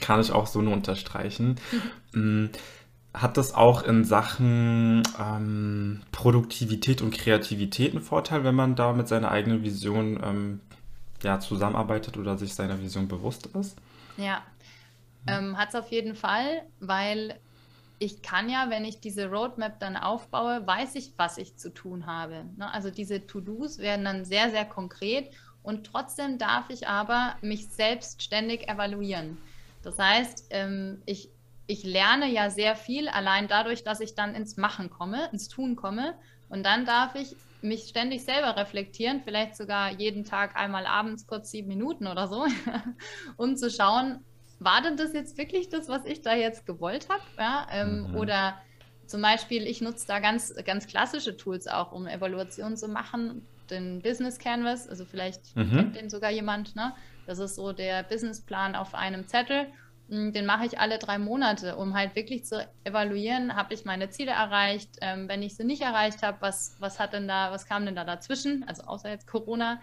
Kann 0.00 0.20
ich 0.20 0.32
auch 0.32 0.46
so 0.46 0.62
nur 0.62 0.72
unterstreichen. 0.72 1.56
Mm, 2.12 2.46
hat 3.12 3.36
das 3.36 3.54
auch 3.54 3.82
in 3.82 4.04
Sachen 4.04 5.02
ähm, 5.18 6.02
Produktivität 6.12 7.02
und 7.02 7.12
Kreativität 7.12 7.92
einen 7.92 8.02
Vorteil, 8.02 8.44
wenn 8.44 8.54
man 8.54 8.76
da 8.76 8.92
mit 8.92 9.08
seiner 9.08 9.30
eigenen 9.30 9.64
Vision 9.64 10.20
ähm, 10.22 10.60
ja, 11.22 11.40
zusammenarbeitet 11.40 12.16
oder 12.16 12.38
sich 12.38 12.54
seiner 12.54 12.80
Vision 12.80 13.08
bewusst 13.08 13.46
ist? 13.46 13.76
Ja, 14.16 14.42
ähm, 15.26 15.58
hat 15.58 15.70
es 15.70 15.74
auf 15.74 15.90
jeden 15.90 16.14
Fall, 16.14 16.62
weil 16.78 17.38
ich 17.98 18.22
kann 18.22 18.48
ja, 18.48 18.70
wenn 18.70 18.84
ich 18.84 19.00
diese 19.00 19.28
Roadmap 19.28 19.78
dann 19.78 19.96
aufbaue, 19.96 20.66
weiß 20.66 20.94
ich, 20.94 21.12
was 21.18 21.36
ich 21.36 21.56
zu 21.56 21.72
tun 21.72 22.06
habe. 22.06 22.46
Ne? 22.56 22.72
Also 22.72 22.90
diese 22.90 23.26
To-Dos 23.26 23.78
werden 23.78 24.04
dann 24.04 24.24
sehr, 24.24 24.50
sehr 24.50 24.64
konkret 24.64 25.30
und 25.62 25.84
trotzdem 25.84 26.38
darf 26.38 26.70
ich 26.70 26.88
aber 26.88 27.36
mich 27.42 27.68
selbst 27.68 28.22
ständig 28.22 28.68
evaluieren. 28.68 29.36
Das 29.82 29.98
heißt, 29.98 30.46
ähm, 30.50 31.02
ich, 31.06 31.30
ich 31.66 31.84
lerne 31.84 32.30
ja 32.30 32.50
sehr 32.50 32.76
viel 32.76 33.08
allein 33.08 33.48
dadurch, 33.48 33.84
dass 33.84 34.00
ich 34.00 34.14
dann 34.14 34.34
ins 34.34 34.56
Machen 34.56 34.90
komme, 34.90 35.28
ins 35.32 35.48
Tun 35.48 35.76
komme. 35.76 36.14
Und 36.48 36.64
dann 36.64 36.84
darf 36.84 37.14
ich 37.14 37.36
mich 37.62 37.88
ständig 37.88 38.24
selber 38.24 38.56
reflektieren, 38.56 39.20
vielleicht 39.22 39.56
sogar 39.56 39.90
jeden 39.92 40.24
Tag 40.24 40.56
einmal 40.56 40.86
abends 40.86 41.26
kurz 41.26 41.50
sieben 41.50 41.68
Minuten 41.68 42.06
oder 42.06 42.26
so, 42.28 42.46
um 43.36 43.56
zu 43.56 43.70
schauen, 43.70 44.24
war 44.58 44.82
denn 44.82 44.96
das 44.96 45.12
jetzt 45.12 45.38
wirklich 45.38 45.68
das, 45.68 45.88
was 45.88 46.04
ich 46.04 46.22
da 46.22 46.34
jetzt 46.34 46.66
gewollt 46.66 47.08
habe? 47.08 47.22
Ja, 47.38 47.66
ähm, 47.70 48.10
mhm. 48.10 48.16
Oder 48.16 48.60
zum 49.06 49.22
Beispiel, 49.22 49.66
ich 49.66 49.80
nutze 49.80 50.06
da 50.06 50.20
ganz, 50.20 50.54
ganz 50.64 50.86
klassische 50.86 51.36
Tools 51.36 51.66
auch, 51.66 51.92
um 51.92 52.06
Evaluationen 52.06 52.76
zu 52.76 52.88
machen. 52.88 53.46
Den 53.70 54.02
Business 54.02 54.38
Canvas, 54.38 54.88
also 54.88 55.04
vielleicht 55.04 55.56
mhm. 55.56 55.70
kennt 55.70 55.96
den 55.96 56.10
sogar 56.10 56.30
jemand, 56.30 56.76
ne? 56.76 56.92
Das 57.26 57.38
ist 57.38 57.54
so 57.54 57.72
der 57.72 58.02
Businessplan 58.02 58.74
auf 58.74 58.94
einem 58.94 59.28
Zettel. 59.28 59.66
Hm, 60.08 60.32
den 60.32 60.46
mache 60.46 60.66
ich 60.66 60.78
alle 60.78 60.98
drei 60.98 61.18
Monate, 61.18 61.76
um 61.76 61.94
halt 61.94 62.16
wirklich 62.16 62.44
zu 62.44 62.66
evaluieren, 62.84 63.54
habe 63.54 63.72
ich 63.74 63.84
meine 63.84 64.10
Ziele 64.10 64.32
erreicht? 64.32 64.90
Ähm, 65.00 65.28
wenn 65.28 65.42
ich 65.42 65.56
sie 65.56 65.64
nicht 65.64 65.82
erreicht 65.82 66.22
habe, 66.22 66.38
was, 66.40 66.76
was 66.80 66.98
hat 66.98 67.12
denn 67.12 67.28
da, 67.28 67.52
was 67.52 67.66
kam 67.66 67.86
denn 67.86 67.94
da 67.94 68.04
dazwischen? 68.04 68.64
Also 68.66 68.82
außer 68.82 69.08
jetzt 69.08 69.26
Corona. 69.26 69.80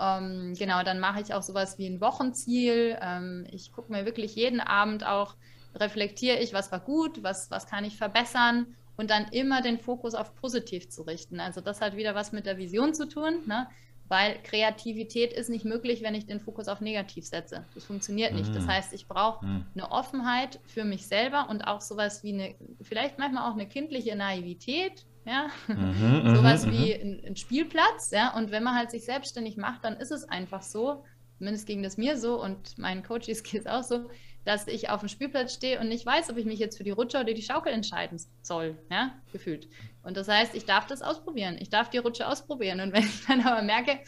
Ähm, 0.00 0.54
genau, 0.58 0.82
dann 0.82 0.98
mache 1.00 1.20
ich 1.20 1.34
auch 1.34 1.42
sowas 1.42 1.78
wie 1.78 1.86
ein 1.86 2.00
Wochenziel. 2.00 2.98
Ähm, 3.00 3.46
ich 3.50 3.72
gucke 3.72 3.92
mir 3.92 4.04
wirklich 4.04 4.34
jeden 4.34 4.60
Abend 4.60 5.06
auch, 5.06 5.36
reflektiere 5.74 6.38
ich, 6.38 6.52
was 6.52 6.72
war 6.72 6.80
gut, 6.80 7.22
was, 7.22 7.50
was 7.50 7.66
kann 7.66 7.84
ich 7.84 7.96
verbessern 7.96 8.74
und 8.98 9.10
dann 9.10 9.28
immer 9.28 9.62
den 9.62 9.78
Fokus 9.78 10.14
auf 10.14 10.34
positiv 10.34 10.90
zu 10.90 11.02
richten. 11.02 11.40
Also 11.40 11.62
das 11.62 11.80
hat 11.80 11.96
wieder 11.96 12.14
was 12.14 12.32
mit 12.32 12.44
der 12.44 12.58
Vision 12.58 12.92
zu 12.92 13.08
tun, 13.08 13.46
ne? 13.46 13.68
weil 14.08 14.38
Kreativität 14.42 15.32
ist 15.32 15.48
nicht 15.48 15.64
möglich, 15.64 16.02
wenn 16.02 16.14
ich 16.14 16.26
den 16.26 16.40
Fokus 16.40 16.66
auf 16.66 16.80
negativ 16.80 17.26
setze. 17.26 17.64
Das 17.74 17.84
funktioniert 17.84 18.34
nicht. 18.34 18.54
Das 18.54 18.64
mhm. 18.64 18.70
heißt, 18.70 18.92
ich 18.94 19.06
brauche 19.06 19.46
mhm. 19.46 19.66
eine 19.74 19.90
Offenheit 19.92 20.60
für 20.66 20.84
mich 20.84 21.06
selber 21.06 21.48
und 21.48 21.62
auch 21.62 21.80
sowas 21.80 22.24
wie 22.24 22.32
eine, 22.32 22.54
vielleicht 22.82 23.18
manchmal 23.18 23.48
auch 23.48 23.54
eine 23.54 23.68
kindliche 23.68 24.16
Naivität, 24.16 25.06
ja, 25.24 25.48
mhm, 25.68 26.34
sowas 26.36 26.66
mhm. 26.66 26.72
wie 26.72 26.94
ein, 26.94 27.22
ein, 27.24 27.36
Spielplatz, 27.36 28.10
ja, 28.10 28.34
und 28.34 28.50
wenn 28.50 28.64
man 28.64 28.74
halt 28.74 28.90
sich 28.90 29.04
selbstständig 29.04 29.56
macht, 29.58 29.84
dann 29.84 29.96
ist 29.98 30.10
es 30.10 30.24
einfach 30.24 30.62
so, 30.62 31.04
zumindest 31.36 31.66
ging 31.66 31.82
das 31.82 31.98
mir 31.98 32.16
so 32.16 32.42
und 32.42 32.78
meinen 32.78 33.02
Coaches 33.02 33.42
geht 33.44 33.60
es 33.60 33.66
auch 33.66 33.84
so, 33.84 34.08
dass 34.48 34.66
ich 34.66 34.88
auf 34.88 35.00
dem 35.00 35.10
Spielplatz 35.10 35.52
stehe 35.52 35.78
und 35.78 35.90
nicht 35.90 36.06
weiß, 36.06 36.30
ob 36.30 36.38
ich 36.38 36.46
mich 36.46 36.58
jetzt 36.58 36.78
für 36.78 36.82
die 36.82 36.90
Rutsche 36.90 37.18
oder 37.18 37.34
die 37.34 37.42
Schaukel 37.42 37.70
entscheiden 37.70 38.18
soll, 38.40 38.78
ja, 38.90 39.12
gefühlt. 39.30 39.68
Und 40.02 40.16
das 40.16 40.26
heißt, 40.26 40.54
ich 40.54 40.64
darf 40.64 40.86
das 40.86 41.02
ausprobieren, 41.02 41.58
ich 41.60 41.68
darf 41.68 41.90
die 41.90 41.98
Rutsche 41.98 42.26
ausprobieren. 42.26 42.80
Und 42.80 42.94
wenn 42.94 43.02
ich 43.02 43.26
dann 43.26 43.42
aber 43.42 43.60
merke, 43.60 44.00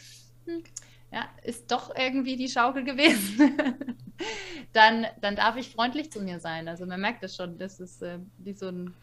hm, 0.47 0.63
ja, 1.11 1.29
ist 1.43 1.71
doch 1.71 1.95
irgendwie 1.95 2.37
die 2.37 2.49
Schaukel 2.49 2.83
gewesen, 2.83 3.55
dann, 4.73 5.05
dann 5.21 5.35
darf 5.35 5.57
ich 5.57 5.69
freundlich 5.69 6.11
zu 6.11 6.21
mir 6.21 6.39
sein. 6.39 6.67
Also 6.67 6.87
man 6.87 6.99
merkt 6.99 7.21
das 7.21 7.35
schon, 7.35 7.59
das 7.59 7.79
ist 7.79 8.01
äh, 8.01 8.17
wie 8.39 8.53
so 8.53 8.69
ein, 8.69 8.95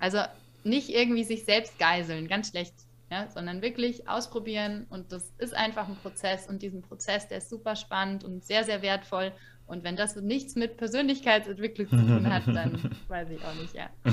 also 0.00 0.22
nicht 0.64 0.88
irgendwie 0.88 1.22
sich 1.22 1.44
selbst 1.44 1.78
geiseln, 1.78 2.26
ganz 2.26 2.48
schlecht, 2.48 2.74
ja, 3.12 3.30
sondern 3.30 3.62
wirklich 3.62 4.08
ausprobieren. 4.08 4.88
Und 4.90 5.12
das 5.12 5.30
ist 5.38 5.54
einfach 5.54 5.86
ein 5.86 5.96
Prozess. 5.98 6.48
Und 6.48 6.62
diesen 6.62 6.82
Prozess, 6.82 7.28
der 7.28 7.38
ist 7.38 7.48
super 7.48 7.76
spannend 7.76 8.24
und 8.24 8.44
sehr, 8.44 8.64
sehr 8.64 8.82
wertvoll 8.82 9.32
und 9.72 9.84
wenn 9.84 9.96
das 9.96 10.16
nichts 10.16 10.54
mit 10.54 10.76
Persönlichkeitsentwicklung 10.76 11.88
zu 11.88 11.96
tun 11.96 12.30
hat, 12.30 12.46
dann 12.46 12.78
weiß 13.08 13.28
ich 13.30 13.42
auch 13.42 13.54
nicht, 13.54 13.74
ja. 13.74 13.88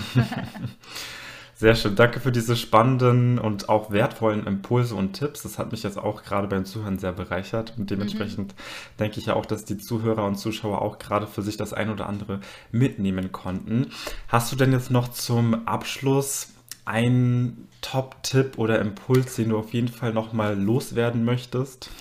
Sehr 1.55 1.75
schön. 1.75 1.97
Danke 1.97 2.21
für 2.21 2.31
diese 2.31 2.55
spannenden 2.55 3.37
und 3.37 3.67
auch 3.67 3.91
wertvollen 3.91 4.47
Impulse 4.47 4.95
und 4.95 5.11
Tipps. 5.11 5.43
Das 5.43 5.59
hat 5.59 5.73
mich 5.73 5.83
jetzt 5.83 5.97
auch 5.97 6.23
gerade 6.23 6.47
beim 6.47 6.63
Zuhören 6.63 6.97
sehr 6.97 7.11
bereichert. 7.11 7.73
Und 7.77 7.91
dementsprechend 7.91 8.53
mhm. 8.53 8.97
denke 8.97 9.19
ich 9.19 9.25
ja 9.25 9.33
auch, 9.33 9.45
dass 9.45 9.65
die 9.65 9.77
Zuhörer 9.77 10.23
und 10.25 10.37
Zuschauer 10.37 10.81
auch 10.81 10.99
gerade 10.99 11.27
für 11.27 11.41
sich 11.41 11.57
das 11.57 11.73
ein 11.73 11.89
oder 11.89 12.07
andere 12.07 12.39
mitnehmen 12.71 13.33
konnten. 13.33 13.87
Hast 14.29 14.53
du 14.53 14.55
denn 14.55 14.71
jetzt 14.71 14.89
noch 14.89 15.09
zum 15.09 15.67
Abschluss 15.67 16.53
einen 16.85 17.67
Top-Tipp 17.81 18.57
oder 18.57 18.79
Impuls, 18.79 19.35
den 19.35 19.49
du 19.49 19.57
auf 19.57 19.73
jeden 19.73 19.89
Fall 19.89 20.13
nochmal 20.13 20.57
loswerden 20.57 21.25
möchtest? 21.25 21.91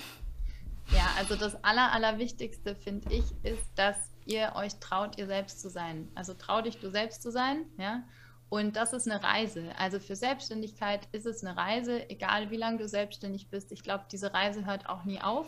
Ja, 0.93 1.07
also 1.19 1.37
das 1.37 1.63
Aller, 1.65 1.93
Allerwichtigste 1.93 2.75
finde 2.75 3.13
ich, 3.13 3.25
ist, 3.43 3.71
dass 3.77 3.97
ihr 4.27 4.53
euch 4.57 4.77
traut, 4.77 5.19
ihr 5.19 5.27
selbst 5.27 5.61
zu 5.61 5.71
sein. 5.71 6.09
Also 6.15 6.35
trau 6.35 6.61
dich, 6.63 6.79
du 6.79 6.91
selbst 6.91 7.23
zu 7.23 7.31
sein, 7.31 7.65
ja. 7.79 8.03
Und 8.51 8.77
das 8.77 8.95
ist 8.95 9.07
eine 9.09 9.23
Reise. 9.23 9.73
Also 9.77 10.01
für 10.01 10.17
Selbstständigkeit 10.17 11.07
ist 11.13 11.27
es 11.27 11.45
eine 11.45 11.57
Reise, 11.57 12.09
egal 12.09 12.51
wie 12.51 12.57
lange 12.57 12.79
du 12.79 12.89
selbstständig 12.89 13.51
bist. 13.51 13.73
Ich 13.73 13.83
glaube, 13.83 14.07
diese 14.11 14.33
Reise 14.33 14.65
hört 14.65 14.89
auch 14.89 15.05
nie 15.05 15.21
auf. 15.21 15.47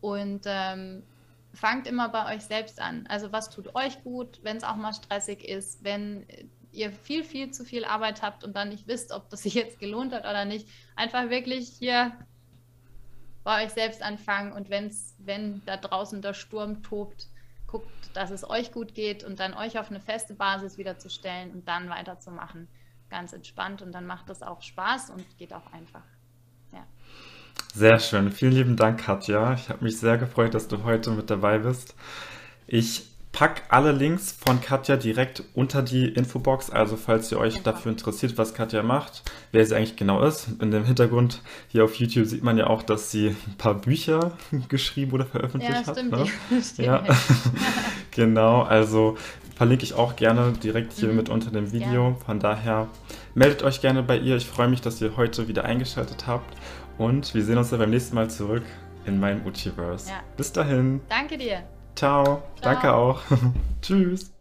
Und 0.00 0.42
ähm, 0.46 1.02
fangt 1.52 1.86
immer 1.86 2.08
bei 2.08 2.34
euch 2.34 2.42
selbst 2.42 2.80
an. 2.80 3.06
Also 3.08 3.32
was 3.32 3.50
tut 3.50 3.74
euch 3.74 4.02
gut, 4.02 4.40
wenn 4.42 4.56
es 4.56 4.64
auch 4.64 4.76
mal 4.76 4.94
stressig 4.94 5.46
ist, 5.46 5.84
wenn 5.84 6.26
ihr 6.72 6.92
viel, 6.92 7.24
viel 7.24 7.50
zu 7.50 7.64
viel 7.64 7.84
Arbeit 7.84 8.22
habt 8.22 8.44
und 8.44 8.54
dann 8.54 8.68
nicht 8.68 8.86
wisst, 8.86 9.12
ob 9.12 9.28
das 9.28 9.42
sich 9.42 9.54
jetzt 9.54 9.78
gelohnt 9.78 10.12
hat 10.12 10.22
oder 10.22 10.44
nicht. 10.44 10.68
Einfach 10.96 11.28
wirklich 11.28 11.68
hier 11.68 12.12
bei 13.50 13.64
euch 13.64 13.72
selbst 13.72 14.00
anfangen 14.00 14.52
und 14.52 14.70
wenn's, 14.70 15.16
wenn 15.18 15.60
da 15.66 15.76
draußen 15.76 16.22
der 16.22 16.34
Sturm 16.34 16.84
tobt, 16.84 17.26
guckt, 17.66 17.90
dass 18.14 18.30
es 18.30 18.48
euch 18.48 18.70
gut 18.70 18.94
geht 18.94 19.24
und 19.24 19.40
dann 19.40 19.54
euch 19.54 19.76
auf 19.76 19.90
eine 19.90 19.98
feste 19.98 20.34
Basis 20.34 20.78
wiederzustellen 20.78 21.50
und 21.50 21.66
dann 21.66 21.90
weiterzumachen. 21.90 22.68
Ganz 23.10 23.32
entspannt 23.32 23.82
und 23.82 23.90
dann 23.90 24.06
macht 24.06 24.28
das 24.28 24.42
auch 24.42 24.62
Spaß 24.62 25.10
und 25.10 25.24
geht 25.36 25.52
auch 25.52 25.72
einfach. 25.72 26.04
Ja. 26.72 26.86
Sehr 27.74 27.98
schön. 27.98 28.30
Vielen 28.30 28.52
lieben 28.52 28.76
Dank, 28.76 29.00
Katja. 29.00 29.54
Ich 29.54 29.68
habe 29.68 29.82
mich 29.82 29.98
sehr 29.98 30.16
gefreut, 30.16 30.54
dass 30.54 30.68
du 30.68 30.84
heute 30.84 31.10
mit 31.10 31.28
dabei 31.28 31.58
bist. 31.58 31.96
Ich 32.68 33.09
pack 33.32 33.62
alle 33.68 33.92
Links 33.92 34.32
von 34.32 34.60
Katja 34.60 34.96
direkt 34.96 35.44
unter 35.54 35.82
die 35.82 36.08
Infobox. 36.08 36.70
Also 36.70 36.96
falls 36.96 37.30
ihr 37.30 37.38
euch 37.38 37.56
ja. 37.56 37.60
dafür 37.62 37.92
interessiert, 37.92 38.36
was 38.38 38.54
Katja 38.54 38.82
macht, 38.82 39.22
wer 39.52 39.64
sie 39.64 39.76
eigentlich 39.76 39.96
genau 39.96 40.22
ist. 40.22 40.48
In 40.60 40.70
dem 40.70 40.84
Hintergrund 40.84 41.40
hier 41.68 41.84
auf 41.84 41.94
YouTube 41.94 42.26
sieht 42.26 42.42
man 42.42 42.58
ja 42.58 42.66
auch, 42.66 42.82
dass 42.82 43.10
sie 43.10 43.28
ein 43.28 43.56
paar 43.56 43.74
Bücher 43.74 44.32
geschrieben 44.68 45.12
oder 45.12 45.26
veröffentlicht 45.26 45.86
ja, 45.86 45.92
stimmt, 45.92 46.12
hat. 46.12 46.26
Ne? 46.50 46.62
Stimmt. 46.62 46.86
Ja, 46.86 47.04
genau. 48.10 48.62
Also 48.62 49.16
verlinke 49.56 49.84
ich 49.84 49.94
auch 49.94 50.16
gerne 50.16 50.52
direkt 50.52 50.92
hier 50.94 51.10
mhm. 51.10 51.16
mit 51.16 51.28
unter 51.28 51.50
dem 51.50 51.72
Video. 51.72 52.10
Ja. 52.10 52.14
Von 52.26 52.40
daher 52.40 52.88
meldet 53.34 53.62
euch 53.62 53.80
gerne 53.80 54.02
bei 54.02 54.18
ihr. 54.18 54.36
Ich 54.36 54.46
freue 54.46 54.68
mich, 54.68 54.80
dass 54.80 55.00
ihr 55.00 55.16
heute 55.16 55.48
wieder 55.48 55.64
eingeschaltet 55.64 56.26
habt. 56.26 56.56
Und 56.98 57.34
wir 57.34 57.44
sehen 57.44 57.58
uns 57.58 57.70
dann 57.70 57.78
beim 57.78 57.90
nächsten 57.90 58.14
Mal 58.14 58.28
zurück 58.28 58.64
in 59.06 59.18
meinem 59.18 59.46
Uchiverse. 59.46 60.12
Bis 60.36 60.52
dahin. 60.52 61.00
Danke 61.08 61.38
dir. 61.38 61.62
Ciao. 61.94 62.24
Ciao. 62.24 62.42
Danke 62.60 62.92
auch. 62.94 63.20
Tschüss. 63.82 64.32